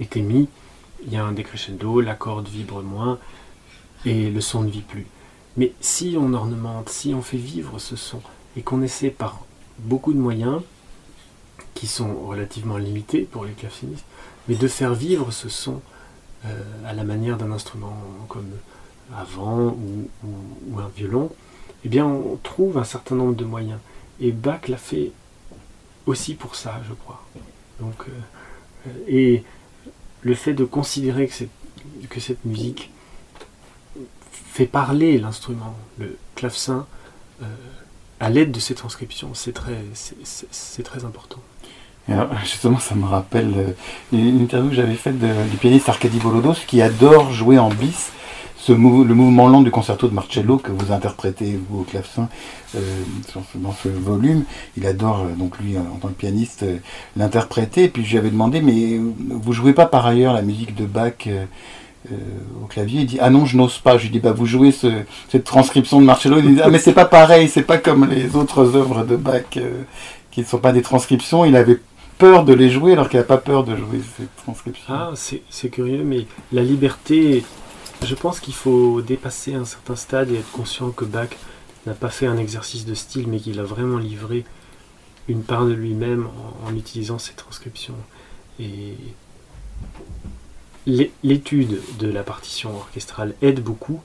est 0.00 0.16
émis, 0.16 0.48
il 1.06 1.12
y 1.12 1.16
a 1.16 1.24
un 1.24 1.32
décrescendo, 1.32 2.00
la 2.00 2.14
corde 2.14 2.48
vibre 2.48 2.82
moins 2.82 3.18
et 4.04 4.28
le 4.30 4.40
son 4.40 4.62
ne 4.62 4.70
vit 4.70 4.82
plus. 4.82 5.06
Mais 5.56 5.72
si 5.80 6.16
on 6.18 6.34
ornemente, 6.34 6.88
si 6.88 7.14
on 7.14 7.22
fait 7.22 7.36
vivre 7.36 7.78
ce 7.78 7.94
son 7.94 8.20
et 8.56 8.62
qu'on 8.62 8.82
essaie 8.82 9.10
par 9.10 9.44
beaucoup 9.78 10.12
de 10.12 10.18
moyens 10.18 10.62
qui 11.74 11.86
sont 11.86 12.12
relativement 12.26 12.76
limités 12.76 13.22
pour 13.22 13.44
les 13.44 13.52
clavecinistes, 13.52 14.04
mais 14.48 14.56
de 14.56 14.68
faire 14.68 14.94
vivre 14.94 15.30
ce 15.30 15.48
son 15.48 15.80
euh, 16.44 16.60
à 16.84 16.92
la 16.92 17.04
manière 17.04 17.36
d'un 17.36 17.52
instrument 17.52 17.96
comme 18.28 18.50
avant 19.16 19.66
ou, 19.68 20.08
ou, 20.24 20.80
un 20.80 20.88
violon, 20.96 21.30
eh 21.84 21.88
bien 21.88 22.04
on 22.04 22.36
trouve 22.42 22.78
un 22.78 22.84
certain 22.84 23.14
nombre 23.14 23.36
de 23.36 23.44
moyens. 23.44 23.78
Et 24.20 24.32
Bach 24.32 24.66
l'a 24.66 24.76
fait 24.76 25.12
aussi 26.06 26.34
pour 26.34 26.54
ça, 26.54 26.80
je 26.88 26.94
crois. 26.94 27.24
Donc, 27.80 27.94
euh, 28.08 28.90
et 29.08 29.44
le 30.22 30.34
fait 30.34 30.54
de 30.54 30.64
considérer 30.64 31.28
que, 31.28 32.20
cette 32.20 32.44
musique 32.44 32.90
fait 34.32 34.66
parler 34.66 35.18
l'instrument, 35.18 35.76
le 35.98 36.16
clavecin, 36.34 36.86
euh, 37.42 37.46
à 38.20 38.30
l'aide 38.30 38.52
de 38.52 38.60
ces 38.60 38.74
transcriptions, 38.74 39.34
c'est 39.34 39.52
très, 39.52 39.78
c'est, 39.94 40.82
très 40.82 41.04
important. 41.04 41.40
justement, 42.42 42.78
ça 42.78 42.94
me 42.94 43.06
rappelle 43.06 43.52
euh, 43.56 43.72
une 44.12 44.40
interview 44.40 44.70
que 44.70 44.76
j'avais 44.76 44.94
faite 44.94 45.18
du 45.18 45.56
pianiste 45.56 45.88
Arkady 45.88 46.18
Volodos 46.18 46.54
qui 46.66 46.80
adore 46.80 47.32
jouer 47.32 47.58
en 47.58 47.70
bis 47.70 48.12
le 48.72 49.14
mouvement 49.14 49.48
lent 49.48 49.62
du 49.62 49.70
concerto 49.70 50.08
de 50.08 50.14
Marcello 50.14 50.58
que 50.58 50.72
vous 50.72 50.92
interprétez 50.92 51.58
vous 51.68 51.80
au 51.80 51.82
clavecin 51.82 52.28
euh, 52.74 52.80
dans 53.56 53.72
ce 53.72 53.88
volume. 53.88 54.44
Il 54.76 54.86
adore 54.86 55.20
euh, 55.20 55.34
donc 55.36 55.58
lui 55.58 55.76
en 55.76 55.96
tant 55.96 56.08
que 56.08 56.14
pianiste 56.14 56.62
euh, 56.62 56.78
l'interpréter. 57.16 57.84
Et 57.84 57.88
puis 57.88 58.04
j'avais 58.04 58.30
demandé 58.30 58.60
mais 58.60 58.98
vous 59.30 59.52
jouez 59.52 59.72
pas 59.72 59.86
par 59.86 60.06
ailleurs 60.06 60.32
la 60.32 60.42
musique 60.42 60.74
de 60.74 60.86
Bach 60.86 61.28
au 62.62 62.66
clavier? 62.66 63.00
Il 63.02 63.06
dit 63.06 63.18
ah 63.20 63.30
non 63.30 63.46
je 63.46 63.56
n'ose 63.56 63.78
pas. 63.78 63.98
Je 63.98 64.04
lui 64.04 64.10
dis 64.10 64.20
bah 64.20 64.32
vous 64.32 64.46
jouez 64.46 64.72
cette 64.72 65.44
transcription 65.44 66.00
de 66.00 66.06
Marcello. 66.06 66.38
Il 66.38 66.56
dit 66.56 66.60
ah 66.62 66.70
mais 66.70 66.78
c'est 66.78 66.92
pas 66.92 67.06
pareil, 67.06 67.48
c'est 67.48 67.62
pas 67.62 67.78
comme 67.78 68.08
les 68.08 68.36
autres 68.36 68.76
œuvres 68.76 69.04
de 69.04 69.16
Bach 69.16 69.42
qui 70.30 70.40
ne 70.40 70.44
sont 70.46 70.58
pas 70.58 70.72
des 70.72 70.82
transcriptions. 70.82 71.44
Il 71.44 71.56
avait 71.56 71.80
peur 72.18 72.44
de 72.44 72.54
les 72.54 72.70
jouer 72.70 72.92
alors 72.92 73.08
qu'il 73.08 73.18
n'a 73.18 73.24
pas 73.24 73.38
peur 73.38 73.64
de 73.64 73.76
jouer 73.76 74.00
ces 74.16 74.24
transcriptions. 74.42 74.94
Ah, 74.94 75.12
c'est 75.16 75.68
curieux, 75.68 76.04
mais 76.04 76.26
la 76.52 76.62
liberté 76.62 77.44
je 78.02 78.14
pense 78.14 78.40
qu'il 78.40 78.54
faut 78.54 79.00
dépasser 79.00 79.54
un 79.54 79.64
certain 79.64 79.96
stade 79.96 80.30
et 80.30 80.36
être 80.36 80.50
conscient 80.52 80.90
que 80.90 81.04
Bach 81.04 81.30
n'a 81.86 81.94
pas 81.94 82.10
fait 82.10 82.26
un 82.26 82.38
exercice 82.38 82.84
de 82.86 82.94
style, 82.94 83.28
mais 83.28 83.38
qu'il 83.38 83.60
a 83.60 83.64
vraiment 83.64 83.98
livré 83.98 84.44
une 85.28 85.42
part 85.42 85.66
de 85.66 85.72
lui-même 85.72 86.28
en, 86.66 86.74
utilisant 86.74 87.18
ces 87.18 87.34
transcriptions. 87.34 87.96
Et 88.58 88.96
l'étude 90.86 91.80
de 91.98 92.08
la 92.08 92.22
partition 92.22 92.76
orchestrale 92.76 93.34
aide 93.42 93.60
beaucoup, 93.60 94.02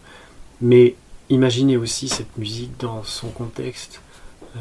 mais 0.62 0.96
imaginez 1.30 1.78
aussi 1.78 2.08
cette 2.08 2.38
musique 2.38 2.78
dans 2.80 3.04
son 3.04 3.30
contexte, 3.30 4.02
euh, 4.56 4.60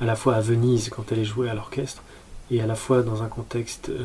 à 0.00 0.04
la 0.04 0.16
fois 0.16 0.34
à 0.34 0.40
Venise 0.40 0.90
quand 0.90 1.12
elle 1.12 1.20
est 1.20 1.24
jouée 1.24 1.48
à 1.48 1.54
l'orchestre, 1.54 2.02
et 2.50 2.60
à 2.60 2.66
la 2.66 2.74
fois 2.74 3.02
dans 3.02 3.22
un 3.22 3.28
contexte 3.28 3.88
euh, 3.88 4.04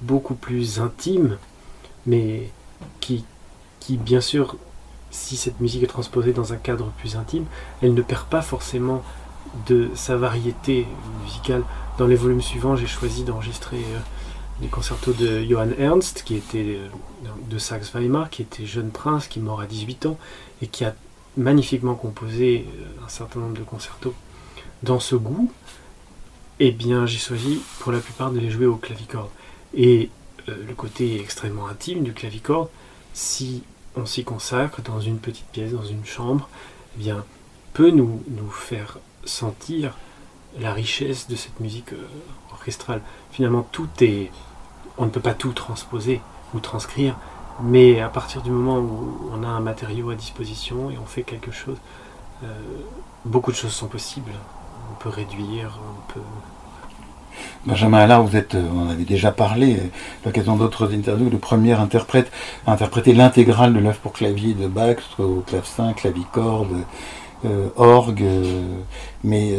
beaucoup 0.00 0.34
plus 0.34 0.80
intime, 0.80 1.36
mais 2.06 2.50
qui, 3.00 3.24
qui, 3.80 3.96
bien 3.96 4.20
sûr, 4.20 4.56
si 5.10 5.36
cette 5.36 5.60
musique 5.60 5.82
est 5.82 5.88
transposée 5.88 6.32
dans 6.32 6.52
un 6.52 6.56
cadre 6.56 6.86
plus 6.98 7.16
intime, 7.16 7.44
elle 7.82 7.94
ne 7.94 8.02
perd 8.02 8.26
pas 8.26 8.42
forcément 8.42 9.02
de 9.66 9.90
sa 9.94 10.16
variété 10.16 10.86
musicale. 11.22 11.62
Dans 11.98 12.06
les 12.06 12.16
volumes 12.16 12.40
suivants, 12.40 12.76
j'ai 12.76 12.86
choisi 12.86 13.22
d'enregistrer 13.22 13.76
euh, 13.76 13.98
des 14.60 14.68
concertos 14.68 15.12
de 15.12 15.44
Johann 15.44 15.74
Ernst, 15.78 16.22
qui 16.24 16.36
était 16.36 16.78
euh, 16.78 16.88
de 17.50 17.58
Saxe-Weimar, 17.58 18.30
qui 18.30 18.42
était 18.42 18.64
jeune 18.64 18.90
prince, 18.90 19.28
qui 19.28 19.38
est 19.38 19.42
mort 19.42 19.60
à 19.60 19.66
18 19.66 20.06
ans, 20.06 20.18
et 20.62 20.66
qui 20.66 20.84
a 20.84 20.94
magnifiquement 21.36 21.94
composé 21.94 22.66
euh, 22.66 23.04
un 23.04 23.08
certain 23.08 23.40
nombre 23.40 23.58
de 23.58 23.62
concertos. 23.62 24.14
Dans 24.82 25.00
ce 25.00 25.14
goût, 25.14 25.52
eh 26.58 26.72
bien, 26.72 27.06
j'ai 27.06 27.18
choisi 27.18 27.60
pour 27.80 27.92
la 27.92 27.98
plupart 27.98 28.30
de 28.30 28.38
les 28.38 28.50
jouer 28.50 28.66
au 28.66 28.76
clavicorde. 28.76 29.28
Et 29.74 30.10
le 30.46 30.74
côté 30.74 31.20
extrêmement 31.20 31.66
intime 31.66 32.02
du 32.02 32.12
clavicorde, 32.12 32.68
si 33.12 33.62
on 33.96 34.06
s'y 34.06 34.24
consacre 34.24 34.82
dans 34.82 35.00
une 35.00 35.18
petite 35.18 35.46
pièce, 35.46 35.72
dans 35.72 35.84
une 35.84 36.04
chambre, 36.04 36.48
eh 36.96 36.98
bien, 36.98 37.24
peut 37.72 37.90
nous, 37.90 38.22
nous 38.28 38.50
faire 38.50 38.98
sentir 39.24 39.96
la 40.58 40.72
richesse 40.72 41.28
de 41.28 41.36
cette 41.36 41.60
musique 41.60 41.92
euh, 41.92 42.06
orchestrale. 42.52 43.00
Finalement, 43.30 43.66
tout 43.72 43.88
est. 44.00 44.30
On 44.98 45.06
ne 45.06 45.10
peut 45.10 45.20
pas 45.20 45.34
tout 45.34 45.52
transposer 45.52 46.20
ou 46.54 46.60
transcrire, 46.60 47.16
mais 47.62 48.00
à 48.00 48.08
partir 48.08 48.42
du 48.42 48.50
moment 48.50 48.78
où 48.78 49.30
on 49.32 49.42
a 49.42 49.48
un 49.48 49.60
matériau 49.60 50.10
à 50.10 50.14
disposition 50.14 50.90
et 50.90 50.98
on 50.98 51.06
fait 51.06 51.22
quelque 51.22 51.50
chose, 51.50 51.78
euh, 52.44 52.46
beaucoup 53.24 53.50
de 53.50 53.56
choses 53.56 53.72
sont 53.72 53.88
possibles. 53.88 54.32
On 54.90 55.02
peut 55.02 55.08
réduire, 55.08 55.78
on 55.80 56.12
peut 56.12 56.20
Benjamin 57.64 57.98
Allard, 57.98 58.24
vous 58.24 58.36
êtes, 58.36 58.54
euh, 58.54 58.62
on 58.74 58.86
en 58.86 58.90
avait 58.90 59.04
déjà 59.04 59.30
parlé, 59.30 59.74
euh, 59.74 59.88
l'occasion 60.24 60.56
d'autres 60.56 60.92
interviews, 60.92 61.30
le 61.30 61.38
premier 61.38 61.72
interprète 61.72 62.30
à 62.66 62.72
interpréter 62.72 63.12
l'intégrale 63.12 63.72
de 63.72 63.78
l'œuvre 63.78 63.98
pour 63.98 64.12
clavier 64.12 64.54
de 64.54 64.66
Bach, 64.66 64.96
soit 65.14 65.26
au 65.26 65.44
clavecin, 65.46 65.92
clavicorde, 65.92 66.76
euh, 67.44 67.68
orgue, 67.76 68.24
mais 69.24 69.54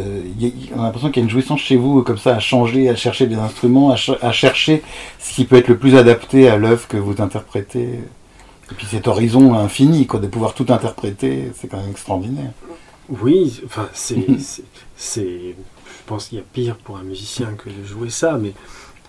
on 0.76 0.82
a 0.82 0.84
l'impression 0.84 1.10
qu'il 1.12 1.22
y 1.22 1.24
a 1.24 1.26
une 1.26 1.30
jouissance 1.30 1.60
chez 1.60 1.76
vous 1.76 2.02
comme 2.04 2.18
ça 2.18 2.36
à 2.36 2.40
changer, 2.40 2.90
à 2.90 2.96
chercher 2.96 3.28
des 3.28 3.36
instruments, 3.36 3.92
à, 3.92 4.32
chercher 4.32 4.84
ce 5.20 5.34
qui 5.34 5.46
peut 5.46 5.58
être 5.58 5.68
le 5.68 5.78
plus 5.78 5.96
adapté 5.96 6.50
à 6.50 6.58
l'œuvre 6.58 6.88
que 6.88 6.98
vous 6.98 7.22
interprétez. 7.22 8.00
Et 8.72 8.76
puis 8.76 8.86
cet 8.86 9.08
horizon 9.08 9.54
infini, 9.54 10.08
quoi, 10.08 10.20
de 10.20 10.28
pouvoir 10.28 10.54
tout 10.54 10.66
interpréter, 10.70 11.52
c'est 11.56 11.68
quand 11.68 11.78
même 11.78 11.92
extraordinaire. 11.92 12.52
Oui, 13.10 13.62
enfin 13.66 13.90
c'est 13.94 14.16
pense 16.04 16.28
qu'il 16.28 16.38
y 16.38 16.42
a 16.42 16.46
pire 16.54 16.78
pour 16.78 16.98
un 16.98 17.04
musicien 17.04 17.54
que 17.56 17.70
de 17.70 17.84
jouer 17.84 18.10
ça, 18.10 18.38
mais, 18.38 18.54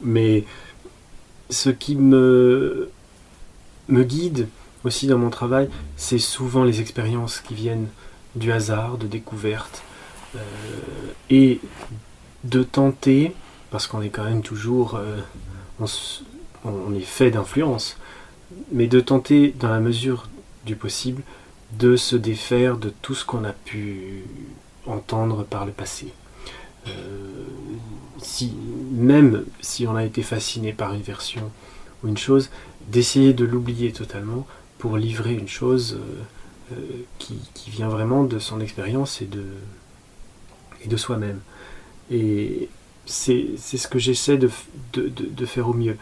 mais 0.00 0.44
ce 1.50 1.70
qui 1.70 1.96
me, 1.96 2.90
me 3.88 4.04
guide 4.04 4.48
aussi 4.84 5.06
dans 5.06 5.18
mon 5.18 5.30
travail, 5.30 5.68
c'est 5.96 6.18
souvent 6.18 6.64
les 6.64 6.80
expériences 6.80 7.40
qui 7.40 7.54
viennent 7.54 7.88
du 8.34 8.52
hasard, 8.52 8.98
de 8.98 9.06
découverte, 9.06 9.82
euh, 10.36 10.38
et 11.30 11.60
de 12.44 12.62
tenter, 12.62 13.32
parce 13.70 13.86
qu'on 13.86 14.02
est 14.02 14.10
quand 14.10 14.24
même 14.24 14.42
toujours, 14.42 14.96
euh, 14.96 15.20
on, 15.80 15.86
on, 16.64 16.94
est 16.94 17.00
fait 17.00 17.30
d'influence, 17.30 17.96
mais 18.72 18.86
de 18.86 19.00
tenter 19.00 19.54
dans 19.58 19.70
la 19.70 19.80
mesure 19.80 20.28
du 20.66 20.76
possible 20.76 21.22
de 21.78 21.96
se 21.96 22.16
défaire 22.16 22.76
de 22.76 22.92
tout 23.02 23.14
ce 23.14 23.24
qu'on 23.24 23.44
a 23.44 23.52
pu 23.52 24.24
entendre 24.86 25.44
par 25.44 25.66
le 25.66 25.72
passé. 25.72 26.12
Euh, 26.88 27.44
même 28.92 29.44
si 29.60 29.86
on 29.86 29.96
a 29.96 30.04
été 30.04 30.22
fasciné 30.22 30.72
par 30.72 30.94
une 30.94 31.02
version 31.02 31.50
ou 32.02 32.08
une 32.08 32.16
chose, 32.16 32.50
d'essayer 32.88 33.32
de 33.32 33.44
l'oublier 33.44 33.92
totalement 33.92 34.46
pour 34.78 34.96
livrer 34.96 35.34
une 35.34 35.48
chose 35.48 35.98
euh, 35.98 36.76
euh, 36.76 37.02
qui, 37.18 37.70
vient 37.70 37.88
vraiment 37.88 38.24
de 38.24 38.38
son 38.38 38.60
expérience 38.60 39.20
et 39.20 39.28
de, 40.86 40.96
soi-même. 40.96 41.40
Et 42.10 42.68
c'est 43.06 43.56
ce 43.56 43.88
que 43.88 43.98
j'essaie 43.98 44.38
de, 44.38 44.48
faire 45.46 45.68
au 45.68 45.74
mieux. 45.74 45.96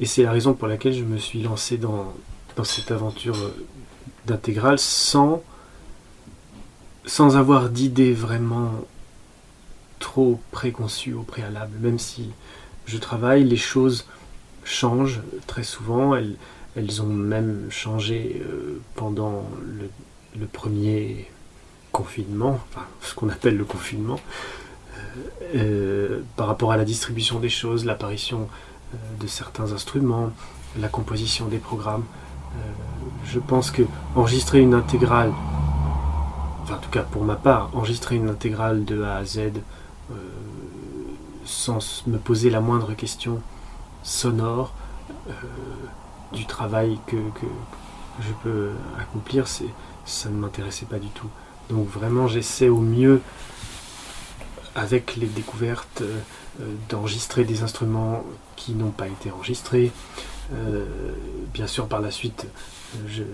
Et 0.00 0.06
c'est 0.06 0.24
la 0.24 0.32
raison 0.32 0.52
pour 0.52 0.68
laquelle 0.68 0.92
je 0.92 1.04
me 1.04 1.16
suis 1.18 1.42
lancé 1.42 1.78
dans, 1.78 2.12
cette 2.64 2.90
aventure 2.90 3.36
d'intégrale 4.26 4.78
sans 4.78 5.42
avoir 7.36 7.68
d'idée 7.68 8.12
vraiment 8.12 8.72
trop 9.98 10.40
préconçu 10.50 11.12
au 11.12 11.22
préalable. 11.22 11.76
Même 11.80 11.98
si 11.98 12.30
je 12.86 12.98
travaille, 12.98 13.44
les 13.44 13.56
choses 13.56 14.06
changent 14.64 15.20
très 15.46 15.62
souvent. 15.62 16.14
Elles, 16.14 16.36
elles 16.76 17.00
ont 17.02 17.06
même 17.06 17.66
changé 17.70 18.42
euh, 18.44 18.80
pendant 18.94 19.44
le, 19.64 20.46
premier 20.46 21.26
confinement, 21.92 22.60
ce 23.00 23.14
qu'on 23.14 23.30
appelle 23.30 23.56
le 23.56 23.64
confinement, 23.64 24.20
euh, 24.20 25.00
euh, 25.56 26.22
par 26.36 26.46
rapport 26.46 26.72
à 26.72 26.76
la 26.76 26.84
distribution 26.84 27.40
des 27.40 27.48
choses, 27.48 27.86
l'apparition 27.86 28.48
de 29.18 29.26
certains 29.26 29.72
instruments, 29.72 30.30
la 30.78 30.88
composition 30.88 31.46
des 31.46 31.58
programmes. 31.58 32.04
je 33.24 33.40
pense 33.40 33.70
que 33.70 33.82
enregistrer 34.14 34.60
une 34.60 34.74
intégrale, 34.74 35.32
enfin 36.62 36.74
en 36.74 36.78
tout 36.78 36.90
cas 36.90 37.02
pour 37.02 37.24
ma 37.24 37.34
part, 37.34 37.70
enregistrer 37.74 38.16
une 38.16 38.28
intégrale 38.28 38.84
de 38.84 39.02
A 39.02 39.16
à 39.16 39.24
Z 39.24 39.52
sans 41.46 42.02
me 42.06 42.18
poser 42.18 42.50
la 42.50 42.60
moindre 42.60 42.94
question 42.94 43.40
sonore 44.02 44.74
euh, 45.28 45.32
du 46.32 46.44
travail 46.46 46.98
que, 47.06 47.16
je 48.20 48.32
peux 48.42 48.70
accomplir, 48.98 49.46
ça 49.46 50.28
ne 50.30 50.36
m'intéressait 50.36 50.86
pas 50.86 50.98
du 50.98 51.08
tout. 51.08 51.28
Donc 51.68 51.86
vraiment 51.88 52.28
j'essaie 52.28 52.68
au 52.68 52.80
mieux 52.80 53.20
avec 54.74 55.16
les 55.16 55.26
découvertes 55.26 56.02
euh, 56.02 56.20
d'enregistrer 56.88 57.44
des 57.44 57.62
instruments 57.62 58.24
qui 58.56 58.72
n'ont 58.72 58.90
pas 58.90 59.06
été 59.06 59.30
enregistrés, 59.30 59.92
bien 61.52 61.66
sûr, 61.66 61.88
par 61.88 62.00
la 62.00 62.12
suite, 62.12 62.46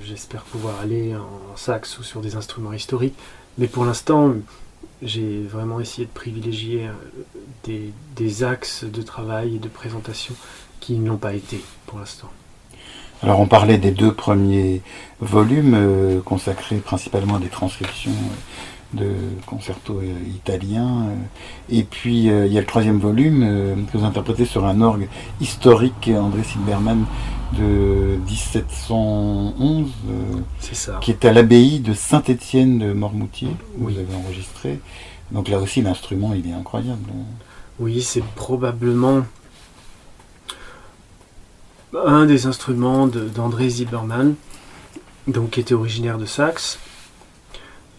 j'espère 0.00 0.42
pouvoir 0.44 0.80
aller 0.80 1.14
en 1.14 1.56
sax 1.56 1.98
ou 1.98 2.02
sur 2.02 2.22
des 2.22 2.36
instruments 2.36 2.72
historiques. 2.72 3.16
Mais 3.58 3.66
pour 3.66 3.84
l'instant, 3.84 4.34
j'ai 5.02 5.42
vraiment 5.42 5.80
essayé 5.80 6.06
de 6.06 6.12
privilégier 6.12 6.88
des, 7.64 7.92
des, 8.16 8.44
axes 8.44 8.84
de 8.84 9.02
travail 9.02 9.56
et 9.56 9.58
de 9.58 9.68
présentation 9.68 10.34
qui 10.80 10.94
ne 10.98 11.08
l'ont 11.08 11.16
pas 11.16 11.34
été 11.34 11.60
pour 11.86 11.98
l'instant. 11.98 12.30
Alors 13.22 13.38
on 13.38 13.46
parlait 13.46 13.78
des 13.78 13.92
deux 13.92 14.12
premiers 14.12 14.82
volumes 15.20 15.74
euh, 15.74 16.20
consacrés 16.20 16.78
principalement 16.78 17.36
à 17.36 17.38
des 17.38 17.48
transcriptions 17.48 18.10
euh, 18.10 19.04
de 19.04 19.14
concertos 19.46 20.00
euh, 20.00 20.28
italiens. 20.28 21.06
et 21.70 21.84
puis 21.84 22.24
il 22.24 22.52
y 22.52 22.58
a 22.58 22.60
le 22.60 22.66
troisième 22.66 22.98
volume 22.98 23.86
que 23.90 23.96
vous 23.96 24.04
interprétez 24.04 24.44
sur 24.44 24.66
un 24.66 24.82
orgue 24.82 25.08
historique, 25.40 26.10
André 26.14 26.42
Silbermann 26.42 27.06
de 27.58 28.18
1711, 28.26 29.90
ça. 30.72 30.98
qui 31.00 31.10
est 31.10 31.24
à 31.24 31.32
l'abbaye 31.32 31.80
de 31.80 31.94
Saint-Étienne 31.94 32.78
de 32.78 32.92
Mormoutier, 32.92 33.50
où 33.78 33.88
vous 33.88 33.98
avez 33.98 34.14
enregistré. 34.14 34.80
Donc 35.30 35.48
là 35.48 35.58
aussi 35.58 35.82
l'instrument 35.82 36.34
il 36.34 36.48
est 36.48 36.52
incroyable. 36.52 37.00
Oui, 37.78 38.02
c'est 38.02 38.22
probablement 38.22 39.24
un 41.94 42.26
des 42.26 42.46
instruments 42.46 43.06
d'André 43.06 43.68
Zilberman, 43.68 44.34
donc 45.26 45.50
qui 45.50 45.60
était 45.60 45.74
originaire 45.74 46.18
de 46.18 46.26
Saxe, 46.26 46.78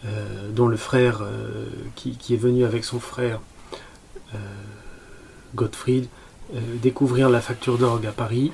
euh, 0.06 0.50
dont 0.52 0.68
le 0.68 0.78
frère, 0.78 1.22
euh, 1.22 1.68
qui, 1.96 2.34
est 2.34 2.38
venu 2.38 2.66
avec 2.66 2.84
son 2.84 3.00
frère 3.00 3.40
euh, 4.34 4.38
Gottfried, 5.56 6.08
découvrir 6.82 7.30
la 7.30 7.42
facture 7.42 7.80
d'orgue 7.80 8.06
à 8.06 8.12
Paris, 8.12 8.52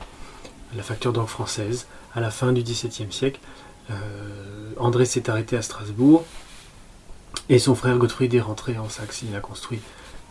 la 0.75 0.83
facture 0.83 1.13
d'orgue 1.13 1.27
française, 1.27 1.87
à 2.13 2.19
la 2.19 2.31
fin 2.31 2.51
du 2.51 2.61
XVIIe 2.61 3.11
siècle. 3.11 3.39
André 4.77 5.05
s'est 5.05 5.29
arrêté 5.29 5.57
à 5.57 5.61
Strasbourg 5.63 6.23
et 7.49 7.57
son 7.59 7.75
frère 7.75 7.97
Gottfried 7.97 8.33
est 8.33 8.41
rentré 8.41 8.77
en 8.77 8.89
Saxe. 8.89 9.23
Il 9.27 9.35
a 9.35 9.39
construit 9.39 9.79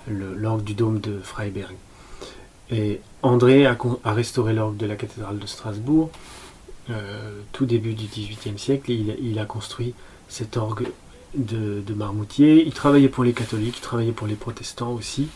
l'orgue 0.09 0.62
du 0.62 0.74
dôme 0.74 1.01
de 1.01 1.18
Freiberg. 1.20 1.74
Et 2.70 3.01
André 3.22 3.66
a, 3.66 3.77
restauré 4.05 4.53
l'orgue 4.53 4.77
de 4.77 4.87
la 4.87 4.96
cathédrale 4.96 5.38
de 5.38 5.46
Strasbourg. 5.46 6.11
Euh, 6.90 7.40
tout 7.53 7.66
début 7.66 7.94
du 7.94 8.07
XVIIIe 8.07 8.59
siècle, 8.59 8.90
il, 8.90 9.38
a 9.38 9.44
construit 9.44 9.94
cet 10.29 10.57
orgue 10.57 10.88
de, 11.35 11.83
Marmoutier. 11.94 12.64
Il 12.66 12.72
travaillait 12.72 13.09
pour 13.09 13.24
les 13.24 13.33
catholiques, 13.33 13.79
il 13.79 13.83
travaillait 13.83 14.12
pour 14.12 14.27
les 14.27 14.35
protestants 14.35 14.92
aussi. 14.92 15.29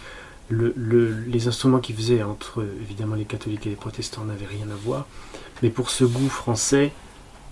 Les 0.52 1.48
instruments 1.48 1.78
qu'il 1.78 1.96
faisait 1.96 2.22
entre 2.22 2.64
évidemment 2.80 3.14
les 3.14 3.24
catholiques 3.24 3.66
et 3.66 3.70
les 3.70 3.76
protestants 3.76 4.24
n'avaient 4.24 4.46
rien 4.46 4.68
à 4.70 4.74
voir. 4.74 5.06
Mais 5.62 5.70
pour 5.70 5.90
ce 5.90 6.04
goût 6.04 6.28
français, 6.28 6.92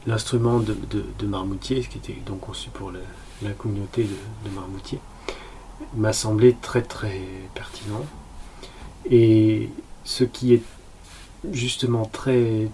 l'instrument 0.07 0.61
de, 0.61 0.75
Marmoutier, 1.27 1.81
qui 1.83 1.99
était 1.99 2.21
donc 2.27 2.41
conçu 2.41 2.71
pour 2.71 2.93
la 3.43 3.51
communauté 3.53 4.05
de 4.45 4.51
Marmoutier, 4.51 5.01
m'a 5.97 6.13
semblé 6.13 6.57
très 6.61 6.83
très 6.83 7.21
pertinent. 7.55 8.05
Et 9.11 9.71
ce 10.05 10.25
qui 10.25 10.55
est 10.55 10.63
justement 11.53 12.05
très, 12.05 12.69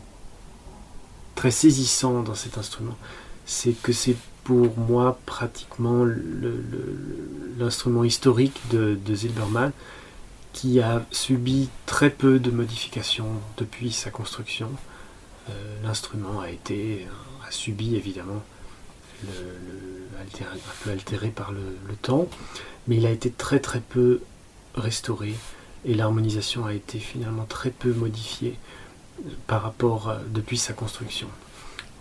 très 1.34 1.50
saisissant 1.50 2.22
dans 2.22 2.34
cet 2.34 2.58
instrument, 2.58 2.96
c'est 3.44 3.80
que 3.80 3.92
c'est 3.92 4.16
pour 4.44 4.76
moi 4.78 5.18
pratiquement 5.26 6.06
l'instrument 7.58 8.04
historique 8.04 8.60
de, 8.70 8.96
Zilberman 9.14 9.72
qui 10.56 10.80
a 10.80 11.04
subi 11.10 11.68
très 11.84 12.08
peu 12.08 12.38
de 12.38 12.50
modifications 12.50 13.28
depuis 13.58 13.92
sa 13.92 14.10
construction. 14.10 14.70
Euh, 15.50 15.52
l'instrument 15.82 16.40
a 16.40 16.50
été 16.50 17.06
a 17.46 17.50
subi 17.50 17.94
évidemment 17.94 18.42
un 19.22 20.74
peu 20.82 20.90
altéré 20.90 21.28
par 21.28 21.52
le, 21.52 21.60
temps, 22.00 22.26
mais 22.88 22.96
il 22.96 23.04
a 23.04 23.10
été 23.10 23.30
très 23.30 23.60
très 23.60 23.80
peu 23.80 24.22
restauré 24.74 25.34
et 25.84 25.92
l'harmonisation 25.92 26.64
a 26.64 26.72
été 26.72 26.98
finalement 27.00 27.44
très 27.44 27.70
peu 27.70 27.92
modifiée 27.92 28.58
euh, 29.26 29.30
par 29.46 29.62
rapport 29.62 30.08
euh, 30.08 30.18
depuis 30.30 30.56
sa 30.56 30.72
construction. 30.72 31.28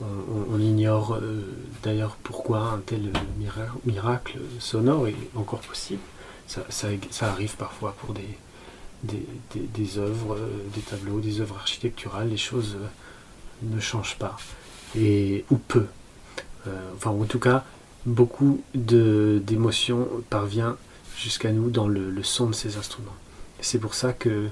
On, 0.02 0.60
ignore 0.60 1.18
d'ailleurs 1.84 2.18
pourquoi 2.22 2.60
un 2.60 2.80
tel 2.80 3.14
miracle 3.86 4.40
sonore 4.60 5.08
est 5.08 5.16
encore 5.36 5.62
possible. 5.62 6.02
Ça, 6.48 6.66
arrive 7.22 7.56
parfois 7.56 7.96
pour 8.02 8.14
des, 8.14 8.28
des, 9.06 9.98
œuvres, 9.98 10.38
des 10.74 10.82
tableaux, 10.82 11.20
des 11.20 11.42
œuvres 11.42 11.56
architecturales, 11.56 12.30
les 12.30 12.38
choses 12.38 12.78
ne 13.64 13.80
changent 13.80 14.18
pas, 14.18 14.38
et, 14.98 15.46
ou 15.50 15.58
peu. 15.58 15.86
enfin, 16.96 17.12
en 17.12 17.26
tout 17.26 17.40
cas, 17.40 17.64
beaucoup 18.06 18.62
d'émotions 18.74 20.08
parvient 20.30 20.78
jusqu'à 21.18 21.52
nous 21.52 21.70
dans 21.70 21.88
le 21.88 22.24
son 22.24 22.48
de 22.48 22.56
ces 22.56 22.78
instruments. 22.78 23.16
C'est 23.66 23.80
pour 23.80 23.96
ça 23.96 24.14
que, 24.14 24.50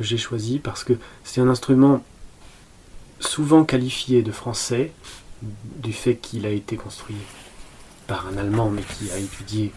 j'ai 0.00 0.16
choisi, 0.16 0.58
parce 0.58 0.84
que 0.84 0.94
c'est 1.22 1.40
un 1.40 1.48
instrument 1.48 2.02
souvent 3.20 3.64
qualifié 3.64 4.22
de 4.22 4.32
français, 4.32 4.92
du 5.42 5.92
fait 5.92 6.16
qu'il 6.16 6.46
a 6.46 6.50
été 6.50 6.76
construit 6.76 7.16
par 8.06 8.26
un 8.26 8.38
Allemand, 8.38 8.70
mais 8.70 8.82
qui 8.82 9.10
a 9.10 9.18
étudié 9.18 9.72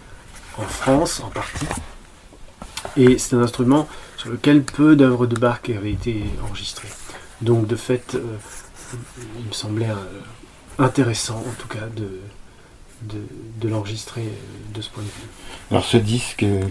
en 0.58 0.63
France 0.63 1.20
en 1.20 1.30
partie. 1.30 1.68
Et 2.96 3.18
c'est 3.18 3.36
un 3.36 3.42
instrument 3.42 3.88
sur 4.18 4.30
lequel 4.30 4.63
peu 4.63 4.96
d'œuvres 4.96 5.28
de 5.28 5.38
Bach 5.40 5.60
avaient 5.70 5.92
été 5.92 6.24
enregistrées. 6.44 6.90
Donc 7.42 7.68
de 7.68 7.76
fait, 7.76 8.16
euh, 8.16 8.22
il 9.40 9.48
me 9.48 9.54
semblait 9.54 9.90
euh, 9.90 10.84
intéressant 10.84 11.38
en 11.38 11.54
tout 11.62 11.68
cas 11.68 11.88
de, 11.96 12.08
de, 13.04 13.70
l'enregistrer 13.70 14.22
euh, 14.22 14.76
de 14.76 14.82
ce 14.82 14.90
point 14.90 15.04
de 15.04 15.08
vue. 15.08 15.28
Alors 15.72 15.86
ce 15.86 15.98
disque, 15.98 16.44
euh, 16.44 16.62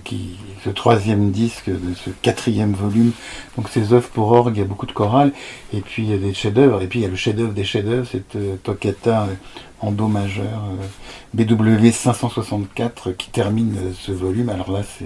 ce 0.64 0.70
troisième 0.70 1.30
disque 1.30 1.68
de 1.68 1.94
ce 1.94 2.10
quatrième 2.22 2.72
volume, 2.72 3.12
donc 3.56 3.68
ces 3.68 3.92
œuvres 3.92 4.08
pour 4.08 4.32
orgue, 4.32 4.56
il 4.56 4.60
y 4.60 4.62
a 4.62 4.66
beaucoup 4.66 4.86
de 4.86 4.92
chorales, 4.92 5.32
et 5.72 5.80
puis 5.80 6.04
il 6.04 6.10
y 6.10 6.14
a 6.14 6.18
des 6.18 6.34
chefs-d'œuvre, 6.34 6.82
et 6.82 6.86
puis 6.86 7.00
il 7.00 7.02
y 7.02 7.06
a 7.06 7.08
le 7.08 7.16
chef-d'œuvre 7.16 7.52
des 7.52 7.64
chefs-d'œuvre, 7.64 8.06
cette 8.10 8.36
euh, 8.36 8.56
toccata 8.62 9.28
en 9.80 9.92
do 9.92 10.08
majeur 10.08 10.62
BW 11.34 11.90
564 11.90 13.12
qui 13.12 13.28
termine 13.28 13.76
ce 14.00 14.10
volume. 14.10 14.48
Alors 14.48 14.72
là, 14.72 14.80
c'est 14.82 15.04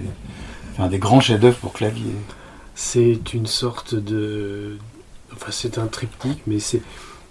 un 0.77 0.87
des 0.87 0.99
grands 0.99 1.19
chefs-d'œuvre 1.19 1.57
pour 1.57 1.73
clavier. 1.73 2.15
C'est 2.75 3.33
une 3.33 3.47
sorte 3.47 3.95
de, 3.95 4.77
enfin 5.33 5.51
c'est 5.51 5.77
un 5.77 5.87
triptyque, 5.87 6.41
mais 6.47 6.59
c'est 6.59 6.81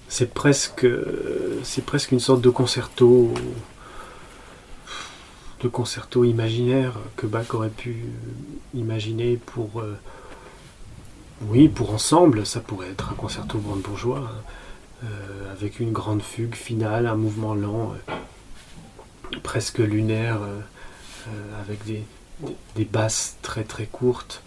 c'est 0.09 0.35
presque 0.35 0.87
c'est 1.62 1.85
presque 1.85 2.12
une 2.12 2.20
sorte 2.20 2.40
de 2.40 2.50
concerto 2.50 3.33
de 5.61 5.68
concerto 5.68 6.24
imaginaire 6.24 6.94
que 7.16 7.26
Bach 7.26 7.55
aurait 7.55 7.68
pu 7.68 8.05
imaginer 8.74 9.37
pour 9.37 9.81
euh, 9.81 9.96
oui 11.42 11.68
pour 11.68 11.92
ensemble 11.92 12.44
ça 12.44 12.61
pourrait 12.61 12.88
être 12.88 13.11
un 13.12 13.14
concerto 13.14 13.59
brandebourgeois 13.59 14.31
hein, 14.33 15.05
euh, 15.05 15.53
avec 15.53 15.81
une 15.81 15.92
grande 15.92 16.22
fugue 16.22 16.57
finale 16.57 17.07
un 17.07 17.14
mouvement 17.14 17.55
lent 17.55 17.92
euh, 17.92 19.37
presque 19.42 19.79
lunaire 19.79 20.40
avec 21.62 21.85
des, 21.85 22.03
des, 22.76 22.85
basses 22.85 23.37
très 23.42 23.64
très 23.64 23.87
courtes 23.87 24.42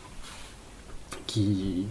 qui, 1.28 1.86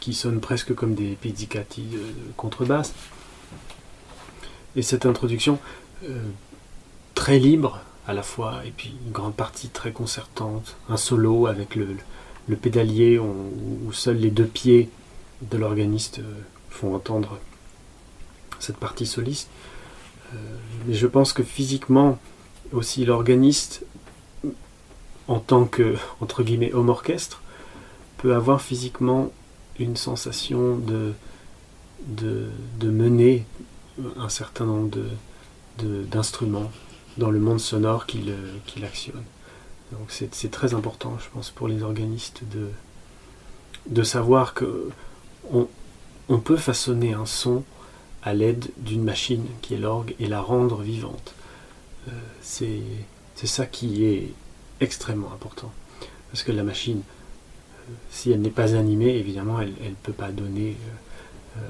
qui, 0.00 0.14
sonnent 0.14 0.40
presque 0.40 0.74
comme 0.74 0.94
des 0.94 1.16
pizzicati 1.20 1.82
de, 1.82 2.00
contrebasse 2.36 2.94
et 4.76 4.82
cette 4.82 5.06
introduction 5.06 5.58
très 7.14 7.38
libre 7.38 7.80
à 8.06 8.12
la 8.12 8.22
fois, 8.22 8.62
et 8.66 8.70
puis 8.70 8.94
une 9.06 9.12
grande 9.12 9.34
partie 9.34 9.68
très 9.68 9.92
concertante, 9.92 10.76
un 10.88 10.96
solo 10.96 11.46
avec 11.46 11.76
le, 11.76 11.96
pédalier 12.56 13.18
où, 13.18 13.92
seuls 13.92 14.16
les 14.16 14.30
deux 14.30 14.46
pieds 14.46 14.90
de 15.42 15.56
l'organiste 15.56 16.18
euh, 16.18 16.40
font 16.68 16.94
entendre 16.94 17.38
cette 18.58 18.78
partie 18.78 19.06
soliste. 19.06 19.48
Euh, 20.34 20.36
mais 20.86 20.94
je 20.94 21.06
pense 21.06 21.32
que 21.32 21.44
physiquement 21.44 22.18
aussi 22.72 23.04
l'organiste, 23.04 23.84
en 25.30 25.38
tant 25.38 25.64
que 25.64 25.94
entre 26.20 26.44
homme 26.74 26.88
orchestre, 26.88 27.40
peut 28.18 28.34
avoir 28.34 28.60
physiquement 28.60 29.30
une 29.78 29.96
sensation 29.96 30.76
de, 30.76 31.12
de, 32.06 32.48
de 32.80 32.90
mener 32.90 33.46
un 34.18 34.28
certain 34.28 34.66
nombre 34.66 34.98
d'instruments 35.78 36.70
dans 37.16 37.30
le 37.30 37.38
monde 37.38 37.60
sonore 37.60 38.06
qu'il 38.06 38.84
actionne. 38.84 39.22
Donc 39.92 40.10
c'est 40.10 40.50
très 40.50 40.74
important, 40.74 41.16
je 41.22 41.28
pense, 41.32 41.50
pour 41.50 41.68
les 41.68 41.82
organistes 41.84 42.42
de, 42.52 42.68
de 43.86 44.02
savoir 44.02 44.52
que 44.52 44.90
on, 45.52 46.38
peut 46.38 46.56
façonner 46.56 47.12
un 47.12 47.26
son 47.26 47.62
à 48.22 48.34
l'aide 48.34 48.70
d'une 48.78 49.02
machine 49.02 49.44
qui 49.62 49.74
est 49.74 49.78
l'orgue 49.78 50.14
et 50.18 50.26
la 50.26 50.40
rendre 50.40 50.82
vivante. 50.82 51.34
Euh, 52.08 52.10
c'est 52.42 52.82
ça 53.46 53.66
qui 53.66 54.04
est 54.04 54.32
extrêmement 54.80 55.32
important. 55.32 55.72
Parce 56.30 56.42
que 56.42 56.52
la 56.52 56.62
machine, 56.62 57.00
euh, 57.00 57.92
si 58.10 58.30
elle 58.30 58.40
n'est 58.40 58.50
pas 58.50 58.74
animée, 58.74 59.16
évidemment, 59.16 59.60
elle 59.60 59.70
ne 59.70 59.94
peut 60.02 60.12
pas 60.12 60.30
donner 60.30 60.76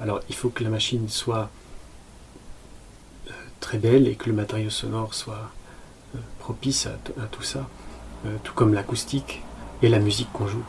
alors 0.03 0.21
il 0.29 0.35
faut 0.35 0.51
que 0.51 0.63
la 0.63 0.71
machine 0.71 1.09
soit 1.09 1.51
très 3.61 3.79
belle 3.79 4.09
et 4.09 4.15
que 4.15 4.29
le 4.29 4.35
matériau 4.35 4.71
sonore 4.71 5.15
soit 5.15 5.51
propice 6.39 6.87
à, 6.87 6.99
tout 7.31 7.43
ça, 7.43 7.69
tout 8.43 8.53
comme 8.55 8.75
l'acoustique 8.75 9.43
et 9.83 9.89
la 9.89 9.99
musique 9.99 10.31
qu'on 10.33 10.47
joue. 10.47 10.65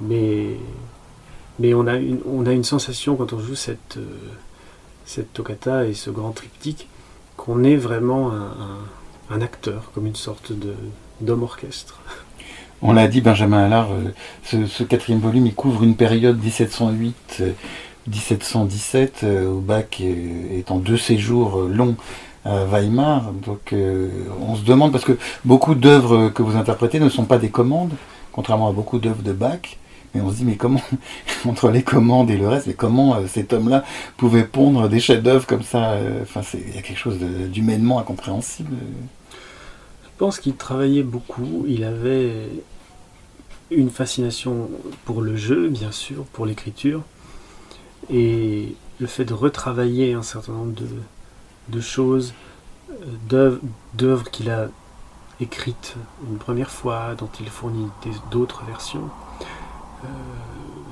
mais 0.00 0.56
mais 1.60 1.72
on 1.72 1.86
a, 1.86 1.94
une, 1.94 2.20
on 2.26 2.46
a 2.46 2.52
une 2.52 2.64
sensation 2.64 3.14
quand 3.14 3.32
on 3.32 3.38
joue 3.38 3.54
cette, 3.54 3.96
cette 5.04 5.32
toccata 5.32 5.86
et 5.86 5.94
ce 5.94 6.10
grand 6.10 6.32
triptyque 6.32 6.88
qu'on 7.36 7.62
est 7.62 7.76
vraiment 7.76 8.32
un, 9.30 9.40
acteur, 9.40 9.92
comme 9.94 10.06
une 10.06 10.16
sorte 10.16 10.52
d'homme 11.20 11.42
orchestre. 11.42 12.00
On 12.82 12.92
l'a 12.92 13.08
dit, 13.08 13.20
Benjamin 13.20 13.64
Allard, 13.64 13.88
euh, 13.92 14.66
ce, 14.66 14.82
quatrième 14.82 15.20
volume, 15.20 15.46
il 15.46 15.54
couvre 15.54 15.82
une 15.82 15.96
période 15.96 16.38
1708-1717, 18.10 19.24
euh, 19.24 19.48
où 19.48 19.60
Bach 19.60 20.00
est 20.00 20.70
en 20.70 20.78
deux 20.78 20.98
séjours 20.98 21.62
longs 21.62 21.96
à 22.44 22.64
Weimar. 22.64 23.32
Donc 23.32 23.74
on 23.74 24.54
se 24.54 24.64
demande, 24.64 24.92
parce 24.92 25.04
que 25.04 25.18
beaucoup 25.44 25.74
d'œuvres 25.74 26.28
que 26.28 26.42
vous 26.42 26.56
interprétez 26.56 27.00
ne 27.00 27.08
sont 27.08 27.24
pas 27.24 27.38
des 27.38 27.48
commandes, 27.48 27.94
contrairement 28.32 28.68
à 28.68 28.72
beaucoup 28.72 28.98
d'œuvres 28.98 29.22
de 29.22 29.32
Bach. 29.32 29.78
Mais 30.14 30.20
on 30.20 30.30
se 30.30 30.36
dit, 30.36 30.44
mais 30.44 30.56
comment, 30.56 30.80
entre 31.46 31.70
les 31.70 31.82
commandes 31.82 32.30
et 32.30 32.36
le 32.36 32.48
reste, 32.48 32.66
mais 32.66 32.74
comment 32.74 33.16
euh, 33.16 33.26
cet 33.26 33.52
homme-là 33.52 33.84
pouvait 34.16 34.44
pondre 34.44 34.88
des 34.88 35.00
chefs-d'œuvre 35.00 35.46
comme 35.46 35.62
ça 35.62 35.92
euh, 35.92 36.22
Enfin, 36.22 36.40
il 36.54 36.74
y 36.74 36.78
a 36.78 36.82
quelque 36.82 36.98
chose 36.98 37.18
d'humainement 37.18 37.98
incompréhensible. 37.98 38.76
Je 40.14 40.18
pense 40.18 40.38
qu'il 40.38 40.54
travaillait 40.54 41.02
beaucoup. 41.02 41.64
Il 41.66 41.82
avait 41.82 42.48
une 43.72 43.90
fascination 43.90 44.70
pour 45.04 45.22
le 45.22 45.34
jeu, 45.34 45.68
bien 45.68 45.90
sûr, 45.90 46.24
pour 46.26 46.46
l'écriture. 46.46 47.02
Et 48.10 48.76
le 49.00 49.06
fait 49.08 49.24
de 49.24 49.34
retravailler 49.34 50.12
un 50.12 50.22
certain 50.22 50.52
nombre 50.52 50.74
de, 51.68 51.80
choses, 51.80 52.32
euh, 53.32 53.58
d'œuvres 53.94 54.30
qu'il 54.30 54.50
a 54.50 54.68
écrites 55.40 55.96
une 56.30 56.38
première 56.38 56.70
fois, 56.70 57.16
dont 57.18 57.30
il 57.40 57.48
fournit 57.48 57.88
d'autres 58.30 58.62
versions, 58.64 59.10
euh, 60.04 60.06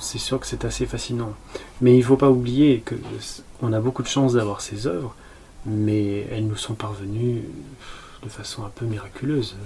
c'est 0.01 0.19
sûr 0.19 0.41
que 0.41 0.49
c'est 0.49 0.65
assez 0.65 0.87
fascinant. 0.87 1.35
Mais 1.81 1.95
il 1.95 2.01
ne 2.01 2.05
faut 2.05 2.17
pas 2.17 2.31
oublier 2.31 2.81
que 2.81 2.97
on 3.61 3.73
a 3.73 3.79
beaucoup 3.79 4.03
de 4.03 4.09
chance 4.09 4.33
d'avoir 4.33 4.63
ces 4.63 4.89
œuvres, 4.89 5.15
mais 5.65 6.27
elles 6.33 6.47
nous 6.49 6.57
sont 6.57 6.75
parvenues 6.75 7.43
de 8.23 8.29
façon 8.29 8.65
un 8.65 8.69
peu 8.69 8.85
miraculeuse. 8.85 9.57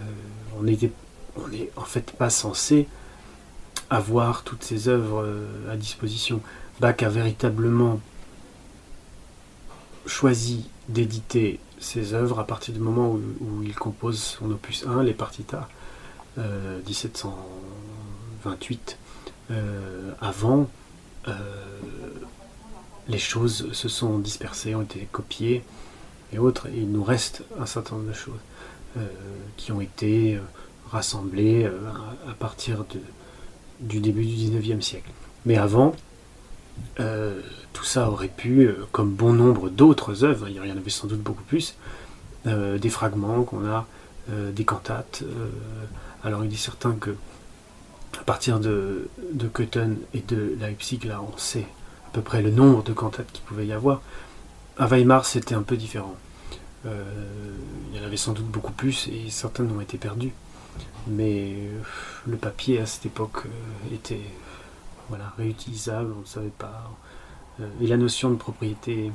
Euh, 0.00 0.04
on 0.58 0.62
n'est 0.62 1.70
en 1.76 1.84
fait 1.84 2.12
pas 2.12 2.30
censé 2.30 2.88
avoir 3.90 4.42
toutes 4.42 4.62
ces 4.62 4.88
œuvres 4.88 5.22
euh, 5.24 5.72
à 5.72 5.76
disposition. 5.76 6.40
Bach 6.80 6.96
a 7.02 7.08
véritablement 7.08 8.00
choisi 10.06 10.68
d'éditer 10.88 11.60
ses 11.80 12.14
œuvres 12.14 12.38
à 12.40 12.46
partir 12.46 12.74
du 12.74 12.80
moment 12.80 13.12
où, 13.12 13.62
il 13.62 13.74
compose 13.74 14.20
son 14.20 14.50
opus 14.50 14.84
1, 14.86 15.02
les 15.02 15.12
partitas, 15.12 15.68
1700. 16.36 17.36
28. 18.44 18.98
Euh, 19.50 20.12
avant, 20.20 20.68
euh, 21.26 21.32
les 23.08 23.18
choses 23.18 23.72
se 23.72 23.88
sont 23.88 24.18
dispersées, 24.18 24.74
ont 24.74 24.82
été 24.82 25.08
copiées 25.10 25.64
et 26.32 26.38
autres, 26.38 26.68
il 26.74 26.90
nous 26.90 27.04
reste 27.04 27.42
un 27.58 27.66
certain 27.66 27.96
nombre 27.96 28.08
de 28.08 28.14
choses 28.14 28.40
euh, 28.96 29.06
qui 29.56 29.72
ont 29.72 29.80
été 29.80 30.38
rassemblées 30.90 31.66
à, 31.66 32.34
partir 32.38 32.84
du 33.80 34.00
début 34.00 34.24
du 34.24 34.34
19e 34.34 34.80
siècle. 34.80 35.10
Mais 35.44 35.56
avant, 35.56 35.94
tout 36.96 37.84
ça 37.84 38.10
aurait 38.10 38.28
pu, 38.28 38.70
comme 38.92 39.12
bon 39.12 39.32
nombre 39.32 39.68
d'autres 39.68 40.24
œuvres, 40.24 40.48
il 40.48 40.56
y 40.56 40.60
en 40.60 40.76
avait 40.76 40.90
sans 40.90 41.06
doute 41.06 41.20
beaucoup 41.20 41.42
plus, 41.42 41.74
des 42.46 42.88
fragments 42.88 43.42
qu'on 43.42 43.66
a, 43.66 43.86
des 44.28 44.64
cantates. 44.64 45.22
alors 46.24 46.44
il 46.44 46.52
est 46.52 46.56
certain 46.56 46.92
que 46.92 47.14
à 48.18 48.24
partir 48.24 48.58
de, 48.60 49.08
de 49.32 49.50
et 50.14 50.20
de 50.20 50.56
Leipzig, 50.60 51.00
là, 51.04 51.20
on 51.22 51.36
sait 51.36 51.66
à 52.06 52.10
peu 52.12 52.20
près 52.20 52.42
le 52.42 52.50
nombre 52.50 52.82
de 52.82 52.92
cantates 52.92 53.30
qu'il 53.32 53.44
pouvait 53.44 53.66
y 53.66 53.72
avoir. 53.72 54.00
À 54.78 54.86
Weimar, 54.86 55.24
c'était 55.24 55.56
un 55.56 55.62
peu 55.62 55.76
différent. 55.76 56.14
Euh, 56.86 57.02
il 57.90 57.98
y 57.98 58.00
en 58.00 58.06
avait 58.06 58.16
sans 58.16 58.32
doute 58.32 58.46
beaucoup 58.46 58.72
plus 58.72 59.08
et 59.08 59.28
certaines 59.28 59.70
ont 59.72 59.80
été 59.80 59.98
perdues. 59.98 60.32
Mais 61.08 61.52
euh, 61.52 61.80
le 62.26 62.36
papier 62.36 62.80
à 62.80 62.86
cette 62.86 63.06
époque 63.06 63.46
euh, 63.46 63.94
était 63.94 64.20
voilà, 65.08 65.32
réutilisable, 65.36 66.12
on 66.16 66.20
ne 66.20 66.26
savait 66.26 66.52
pas. 66.56 66.90
et 67.80 67.86
la 67.86 67.96
notion 67.96 68.30
de 68.30 68.36
propriété 68.36 69.10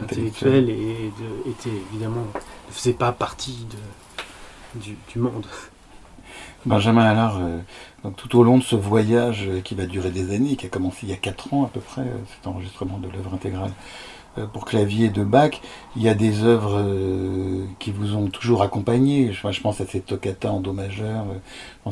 intellectuelle 0.00 0.68
et, 0.68 1.12
était 1.46 1.76
évidemment 1.90 2.26
ne 2.34 2.72
faisait 2.72 2.94
pas 2.94 3.12
partie 3.12 3.66
de, 3.70 4.80
du, 4.80 4.96
du 5.12 5.18
monde. 5.18 5.46
Benjamin 6.66 7.04
Allard, 7.04 7.38
euh, 7.40 7.58
donc 8.02 8.16
tout 8.16 8.36
au 8.38 8.42
long 8.42 8.56
de 8.56 8.62
ce 8.62 8.74
voyage 8.74 9.48
qui 9.64 9.74
va 9.74 9.84
durer 9.84 10.10
des 10.10 10.34
années, 10.34 10.56
qui 10.56 10.64
a 10.64 10.70
commencé 10.70 11.00
il 11.02 11.10
y 11.10 11.12
a 11.12 11.16
4 11.16 11.52
ans 11.52 11.64
à 11.64 11.68
peu 11.68 11.80
près, 11.80 12.06
cet 12.34 12.46
enregistrement 12.46 12.98
de 12.98 13.08
l'œuvre 13.10 13.34
intégrale 13.34 13.70
pour 14.52 14.64
clavier 14.64 15.08
de 15.08 15.22
Bach, 15.22 15.60
il 15.96 16.02
y 16.02 16.08
a 16.08 16.14
des 16.14 16.42
œuvres 16.42 16.84
qui 17.78 17.90
vous 17.90 18.14
ont 18.14 18.28
toujours 18.28 18.62
accompagné. 18.62 19.32
Je, 19.32 19.60
pense 19.60 19.80
à 19.80 19.86
cette 19.86 20.06
toccata 20.06 20.50
en 20.50 20.60
do 20.60 20.72
majeur, 20.72 21.24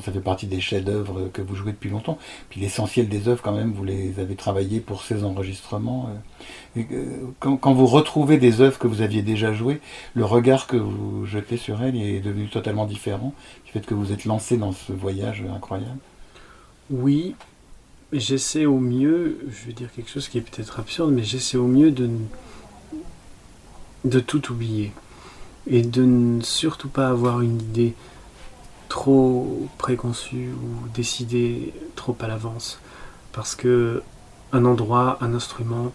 ça 0.03 0.13
fait 0.13 0.21
partie 0.21 0.47
des 0.47 0.61
chefs-d'œuvre 0.61 1.31
que 1.33 1.43
vous 1.43 1.55
jouez 1.55 1.73
depuis 1.73 1.91
longtemps. 1.91 2.19
Puis 2.51 2.61
l'essentiel 2.61 3.09
des 3.09 3.29
œuvres, 3.29 3.43
quand 3.43 3.53
même, 3.53 3.73
vous 3.73 3.85
les 3.85 4.19
avez 4.19 4.35
travaillées 4.35 4.81
pour 4.81 5.03
ces 5.03 5.25
enregistrements. 5.25 6.11
Quand, 7.39 7.73
vous 7.73 7.87
retrouvez 7.87 8.39
des 8.39 8.61
œuvres 8.61 8.79
que 8.79 8.87
vous 8.87 9.03
aviez 9.03 9.23
déjà 9.23 9.53
jouées, 9.53 9.81
le 10.15 10.25
regard 10.25 10.67
que 10.67 10.77
vous 10.77 11.27
jetez 11.27 11.57
sur 11.57 11.83
elles 11.83 11.97
est 11.97 12.21
devenu 12.21 12.49
totalement 12.49 12.87
différent 12.87 13.35
fait 13.73 13.87
que 13.87 13.95
vous 13.95 14.13
êtes 14.13 14.27
lancé 14.27 14.59
dans 14.59 14.73
ce 14.73 14.93
voyage 14.93 15.43
incroyable 15.55 15.99
Oui, 16.91 17.35
j'essaie 18.13 18.67
au 18.67 18.79
mieux, 18.79 19.39
je 19.51 19.67
vais 19.67 19.73
dire 19.73 19.91
quelque 19.95 20.11
chose 20.11 20.29
qui 20.29 20.39
est 20.39 20.43
peut-être 20.43 20.79
absurde, 20.79 21.13
mais 21.13 21.23
j'essaie 21.23 21.57
au 21.57 21.67
mieux 21.67 21.91
de, 21.91 22.11
de 24.05 24.21
tout 24.21 24.53
oublier. 24.53 24.93
Et 25.67 25.83
de 25.83 26.03
ne 26.03 26.41
surtout 26.43 26.89
pas 26.89 27.09
avoir 27.09 27.41
une 27.41 27.61
idée 27.61 27.95
trop 28.89 29.69
préconçue 29.79 30.51
ou 30.51 30.89
décidée 30.93 31.73
trop 31.97 32.17
à 32.21 32.27
l'avance. 32.27 32.79
Parce 33.33 33.55
que 33.55 34.03
un 34.53 34.65
endroit, 34.65 35.19
un 35.21 35.33
instrument, 35.35 35.93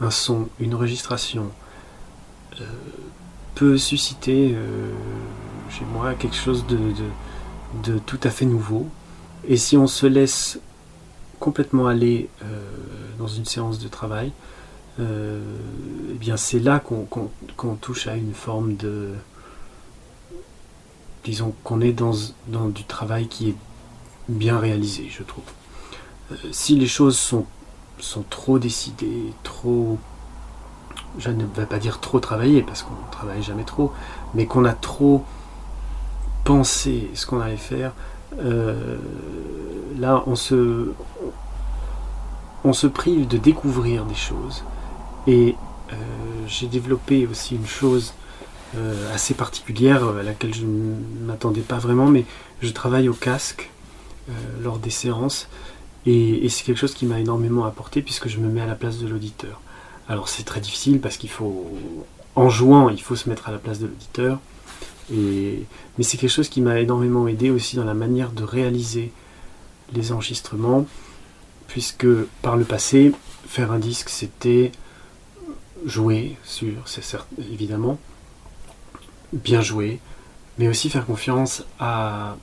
un 0.00 0.10
son, 0.10 0.48
une 0.58 0.74
enregistration 0.74 1.50
euh, 2.60 2.64
peut 3.54 3.78
susciter 3.78 4.52
euh, 4.54 4.92
chez 5.70 5.84
moi 5.84 6.14
quelque 6.14 6.34
chose 6.34 6.66
de, 6.66 6.78
de, 7.84 7.98
tout 7.98 8.18
à 8.24 8.30
fait 8.30 8.46
nouveau. 8.46 8.88
Et 9.46 9.56
si 9.56 9.76
on 9.76 9.86
se 9.86 10.06
laisse 10.06 10.58
complètement 11.40 11.88
aller 11.88 12.28
euh, 12.44 12.62
dans 13.18 13.26
une 13.26 13.46
séance 13.46 13.80
de 13.80 13.88
travail, 13.88 14.30
euh, 15.00 15.42
eh 16.10 16.18
bien 16.18 16.36
c'est 16.36 16.60
là 16.60 16.78
qu'on 16.78 17.74
touche 17.80 18.06
à 18.06 18.14
une 18.14 18.34
forme 18.34 18.76
de... 18.76 19.14
Disons 21.24 21.52
qu'on 21.64 21.80
est 21.80 21.92
dans, 21.92 22.14
du 22.68 22.84
travail 22.84 23.26
qui 23.26 23.50
est 23.50 23.56
bien 24.28 24.58
réalisé, 24.58 25.08
je 25.10 25.22
trouve. 25.22 25.44
Euh, 26.30 26.36
si 26.52 26.76
les 26.76 26.86
choses 26.86 27.18
sont, 27.18 27.46
sont 27.98 28.24
trop 28.28 28.58
décidées, 28.58 29.32
trop... 29.42 29.98
Je 31.18 31.30
ne 31.30 31.44
vais 31.56 31.66
pas 31.66 31.78
dire 31.78 32.00
trop 32.00 32.20
travailler, 32.20 32.62
parce 32.62 32.82
qu'on 32.82 32.92
ne 32.94 33.10
travaille 33.10 33.42
jamais 33.42 33.64
trop, 33.64 33.92
mais 34.34 34.46
qu'on 34.46 34.64
a 34.64 34.72
trop 34.72 35.24
penser 36.44 37.10
ce 37.14 37.26
qu'on 37.26 37.40
allait 37.40 37.56
faire, 37.56 37.92
euh, 38.38 38.96
là 39.98 40.22
on 40.26 40.36
se, 40.36 40.92
on 42.64 42.72
se 42.72 42.86
prive 42.86 43.26
de 43.28 43.38
découvrir 43.38 44.04
des 44.04 44.14
choses. 44.14 44.64
Et 45.26 45.56
euh, 45.92 45.96
j'ai 46.46 46.66
développé 46.66 47.26
aussi 47.26 47.56
une 47.56 47.66
chose 47.66 48.14
euh, 48.76 49.14
assez 49.14 49.34
particulière 49.34 50.02
à 50.04 50.22
laquelle 50.22 50.54
je 50.54 50.64
ne 50.64 51.26
m'attendais 51.26 51.60
pas 51.60 51.78
vraiment, 51.78 52.06
mais 52.06 52.24
je 52.62 52.70
travaille 52.70 53.08
au 53.08 53.14
casque 53.14 53.70
lors 54.62 54.78
des 54.78 54.90
séances. 54.90 55.48
Et, 56.06 56.44
et 56.44 56.48
c'est 56.48 56.62
quelque 56.62 56.78
chose 56.78 56.94
qui 56.94 57.04
m'a 57.04 57.18
énormément 57.18 57.64
apporté 57.64 58.00
puisque 58.00 58.28
je 58.28 58.38
me 58.38 58.48
mets 58.48 58.60
à 58.60 58.66
la 58.66 58.76
place 58.76 58.98
de 58.98 59.08
l'auditeur. 59.08 59.60
Alors 60.08 60.28
c'est 60.28 60.44
très 60.44 60.60
difficile 60.60 61.00
parce 61.00 61.16
qu'il 61.16 61.30
faut, 61.30 61.68
en 62.36 62.48
jouant, 62.48 62.88
il 62.90 63.02
faut 63.02 63.16
se 63.16 63.28
mettre 63.28 63.48
à 63.48 63.52
la 63.52 63.58
place 63.58 63.80
de 63.80 63.86
l'auditeur 63.86 64.38
mais 65.10 66.04
c'est 66.04 66.16
quelque 66.16 66.30
chose 66.30 66.48
qui 66.48 66.60
m'a 66.60 66.78
énormément 66.80 67.26
aidé 67.28 67.50
aussi 67.50 67.76
dans 67.76 67.84
la 67.84 67.94
manière 67.94 68.30
de 68.30 68.44
réaliser 68.44 69.12
les 69.92 70.12
enregistrements, 70.12 70.86
puisque 71.66 72.06
par 72.42 72.56
le 72.56 72.64
passé, 72.64 73.12
faire 73.46 73.72
un 73.72 73.78
disque, 73.78 74.08
c'était 74.08 74.72
jouer 75.84 76.36
sur, 76.44 76.72
c'est 76.86 77.02
évidemment, 77.38 77.98
bien 79.32 79.60
jouer, 79.60 80.00
mais 80.58 80.68
aussi 80.68 80.90
faire 80.90 81.06
confiance 81.06 81.64
à 81.78 82.36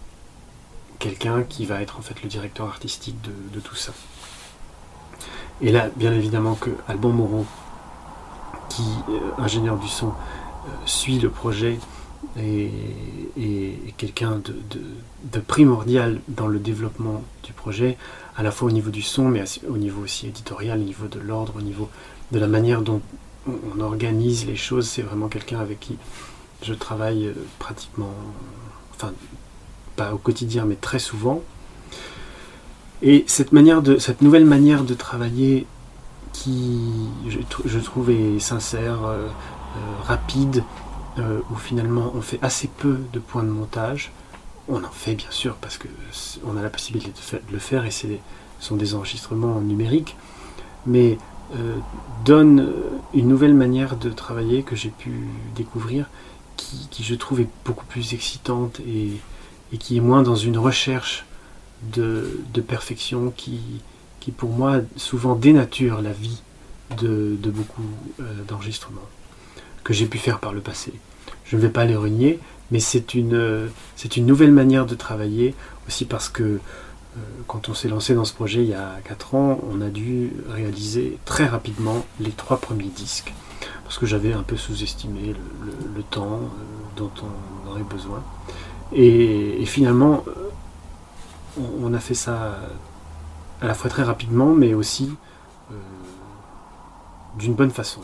quelqu'un 0.99 1.43
qui 1.43 1.65
va 1.65 1.81
être 1.81 1.99
en 1.99 2.01
fait 2.01 2.21
le 2.23 2.29
directeur 2.29 2.67
artistique 2.67 3.15
de, 3.53 3.59
tout 3.59 3.75
ça. 3.75 3.93
Et 5.61 5.71
là, 5.71 5.89
bien 5.95 6.13
évidemment 6.13 6.55
que 6.55 6.71
Alban 6.87 7.09
Moron, 7.09 7.45
qui, 8.69 8.83
ingénieur 9.37 9.77
du 9.77 9.87
son, 9.87 10.13
suit 10.85 11.19
le 11.19 11.29
projet 11.29 11.79
et, 12.39 12.71
quelqu'un 13.97 14.41
de, 14.43 15.39
primordial 15.39 16.19
dans 16.27 16.47
le 16.47 16.59
développement 16.59 17.23
du 17.43 17.53
projet, 17.53 17.97
à 18.35 18.43
la 18.43 18.51
fois 18.51 18.67
au 18.67 18.71
niveau 18.71 18.91
du 18.91 19.01
son, 19.01 19.27
mais 19.27 19.43
au 19.67 19.77
niveau 19.77 20.03
aussi 20.03 20.27
éditorial, 20.27 20.79
au 20.79 20.83
niveau 20.83 21.07
de 21.07 21.19
l'ordre, 21.19 21.53
au 21.57 21.61
niveau 21.61 21.89
de 22.31 22.39
la 22.39 22.47
manière 22.47 22.81
dont 22.81 23.01
on 23.47 23.79
organise 23.79 24.45
les 24.45 24.55
choses. 24.55 24.87
C'est 24.87 25.01
vraiment 25.01 25.29
quelqu'un 25.29 25.59
avec 25.59 25.79
qui 25.79 25.97
je 26.61 26.73
travaille 26.73 27.27
euh, 27.27 27.33
pratiquement, 27.59 28.13
enfin, 28.95 29.13
pas 29.95 30.13
au 30.13 30.17
quotidien, 30.17 30.65
mais 30.65 30.75
très 30.75 30.99
souvent. 30.99 31.41
Et 33.01 33.23
cette, 33.27 33.51
manière 33.51 33.81
de, 33.81 33.97
cette 33.99 34.21
nouvelle 34.21 34.45
manière 34.45 34.83
de 34.83 34.93
travailler 34.93 35.67
qui, 36.33 36.79
je, 37.27 37.79
trouve, 37.79 38.09
est 38.09 38.39
sincère, 38.39 39.05
euh, 39.05 39.27
euh, 39.27 40.03
rapide, 40.03 40.63
où 41.17 41.55
finalement 41.55 42.11
on 42.15 42.21
fait 42.21 42.39
assez 42.41 42.67
peu 42.67 42.99
de 43.13 43.19
points 43.19 43.43
de 43.43 43.49
montage. 43.49 44.11
On 44.69 44.83
en 44.83 44.91
fait 44.91 45.15
bien 45.15 45.31
sûr 45.31 45.55
parce 45.55 45.79
qu'on 45.79 46.57
a 46.57 46.61
la 46.61 46.69
possibilité 46.69 47.11
de, 47.11 47.53
le 47.53 47.59
faire 47.59 47.85
et 47.85 47.91
ce 47.91 48.07
sont 48.59 48.75
des 48.75 48.93
enregistrements 48.95 49.59
numériques, 49.61 50.15
mais 50.85 51.17
donne 52.25 52.71
une 53.13 53.27
nouvelle 53.27 53.53
manière 53.53 53.95
de 53.95 54.09
travailler 54.09 54.63
que 54.63 54.75
j'ai 54.75 54.89
pu 54.89 55.27
découvrir 55.55 56.07
qui, 56.57 57.03
je 57.03 57.15
trouve 57.15 57.41
est 57.41 57.47
beaucoup 57.65 57.85
plus 57.85 58.13
excitante 58.13 58.79
et, 58.81 59.19
qui 59.77 59.97
est 59.97 60.01
moins 60.01 60.23
dans 60.23 60.35
une 60.35 60.57
recherche 60.57 61.25
de, 61.93 62.41
perfection 62.67 63.31
qui, 63.35 63.81
pour 64.35 64.49
moi, 64.49 64.81
souvent 64.97 65.35
dénature 65.35 66.01
la 66.01 66.11
vie 66.11 66.41
de, 66.99 67.37
beaucoup 67.45 67.83
euh, 68.19 68.23
d'enregistrements 68.47 69.01
que 69.87 69.93
j'ai 69.93 70.05
pu 70.05 70.17
faire 70.17 70.39
par 70.39 70.51
le 70.51 70.59
passé. 70.59 70.91
Je 71.45 71.55
ne 71.55 71.61
vais 71.61 71.69
pas 71.69 71.85
les 71.85 71.95
renier, 71.95 72.41
mais 72.71 72.81
c'est 72.81 73.13
une, 73.13 73.69
c'est 73.95 74.17
une 74.17 74.25
nouvelle 74.25 74.51
manière 74.51 74.85
de 74.85 74.95
travailler, 74.95 75.55
aussi 75.87 76.03
parce 76.03 76.27
que 76.27 76.43
euh, 76.43 76.59
quand 77.47 77.69
on 77.69 77.73
s'est 77.73 77.87
lancé 77.87 78.13
dans 78.13 78.25
ce 78.25 78.33
projet 78.33 78.63
il 78.63 78.69
y 78.69 78.73
a 78.73 78.99
4 79.05 79.35
ans, 79.35 79.61
on 79.71 79.79
a 79.79 79.87
dû 79.87 80.33
réaliser 80.49 81.17
très 81.23 81.45
rapidement 81.45 82.05
les 82.19 82.31
trois 82.31 82.57
premiers 82.57 82.89
disques 82.89 83.33
parce 83.85 83.97
que 83.97 84.05
j'avais 84.05 84.33
un 84.33 84.43
peu 84.43 84.57
sous-estimé 84.57 85.33
le, 85.95 86.03
temps 86.03 86.41
euh, 86.41 86.97
dont 86.97 87.11
on 87.23 87.69
aurait 87.69 87.83
besoin. 87.83 88.21
Et, 88.91 89.63
finalement, 89.65 90.25
euh, 90.27 91.61
on, 91.81 91.93
a 91.93 91.99
fait 91.99 92.13
ça 92.13 92.57
à 93.61 93.67
la 93.67 93.73
fois 93.73 93.89
très 93.89 94.03
rapidement, 94.03 94.53
mais 94.53 94.73
aussi 94.73 95.09
euh, 95.71 95.75
d'une 97.37 97.53
bonne 97.53 97.71
façon. 97.71 98.01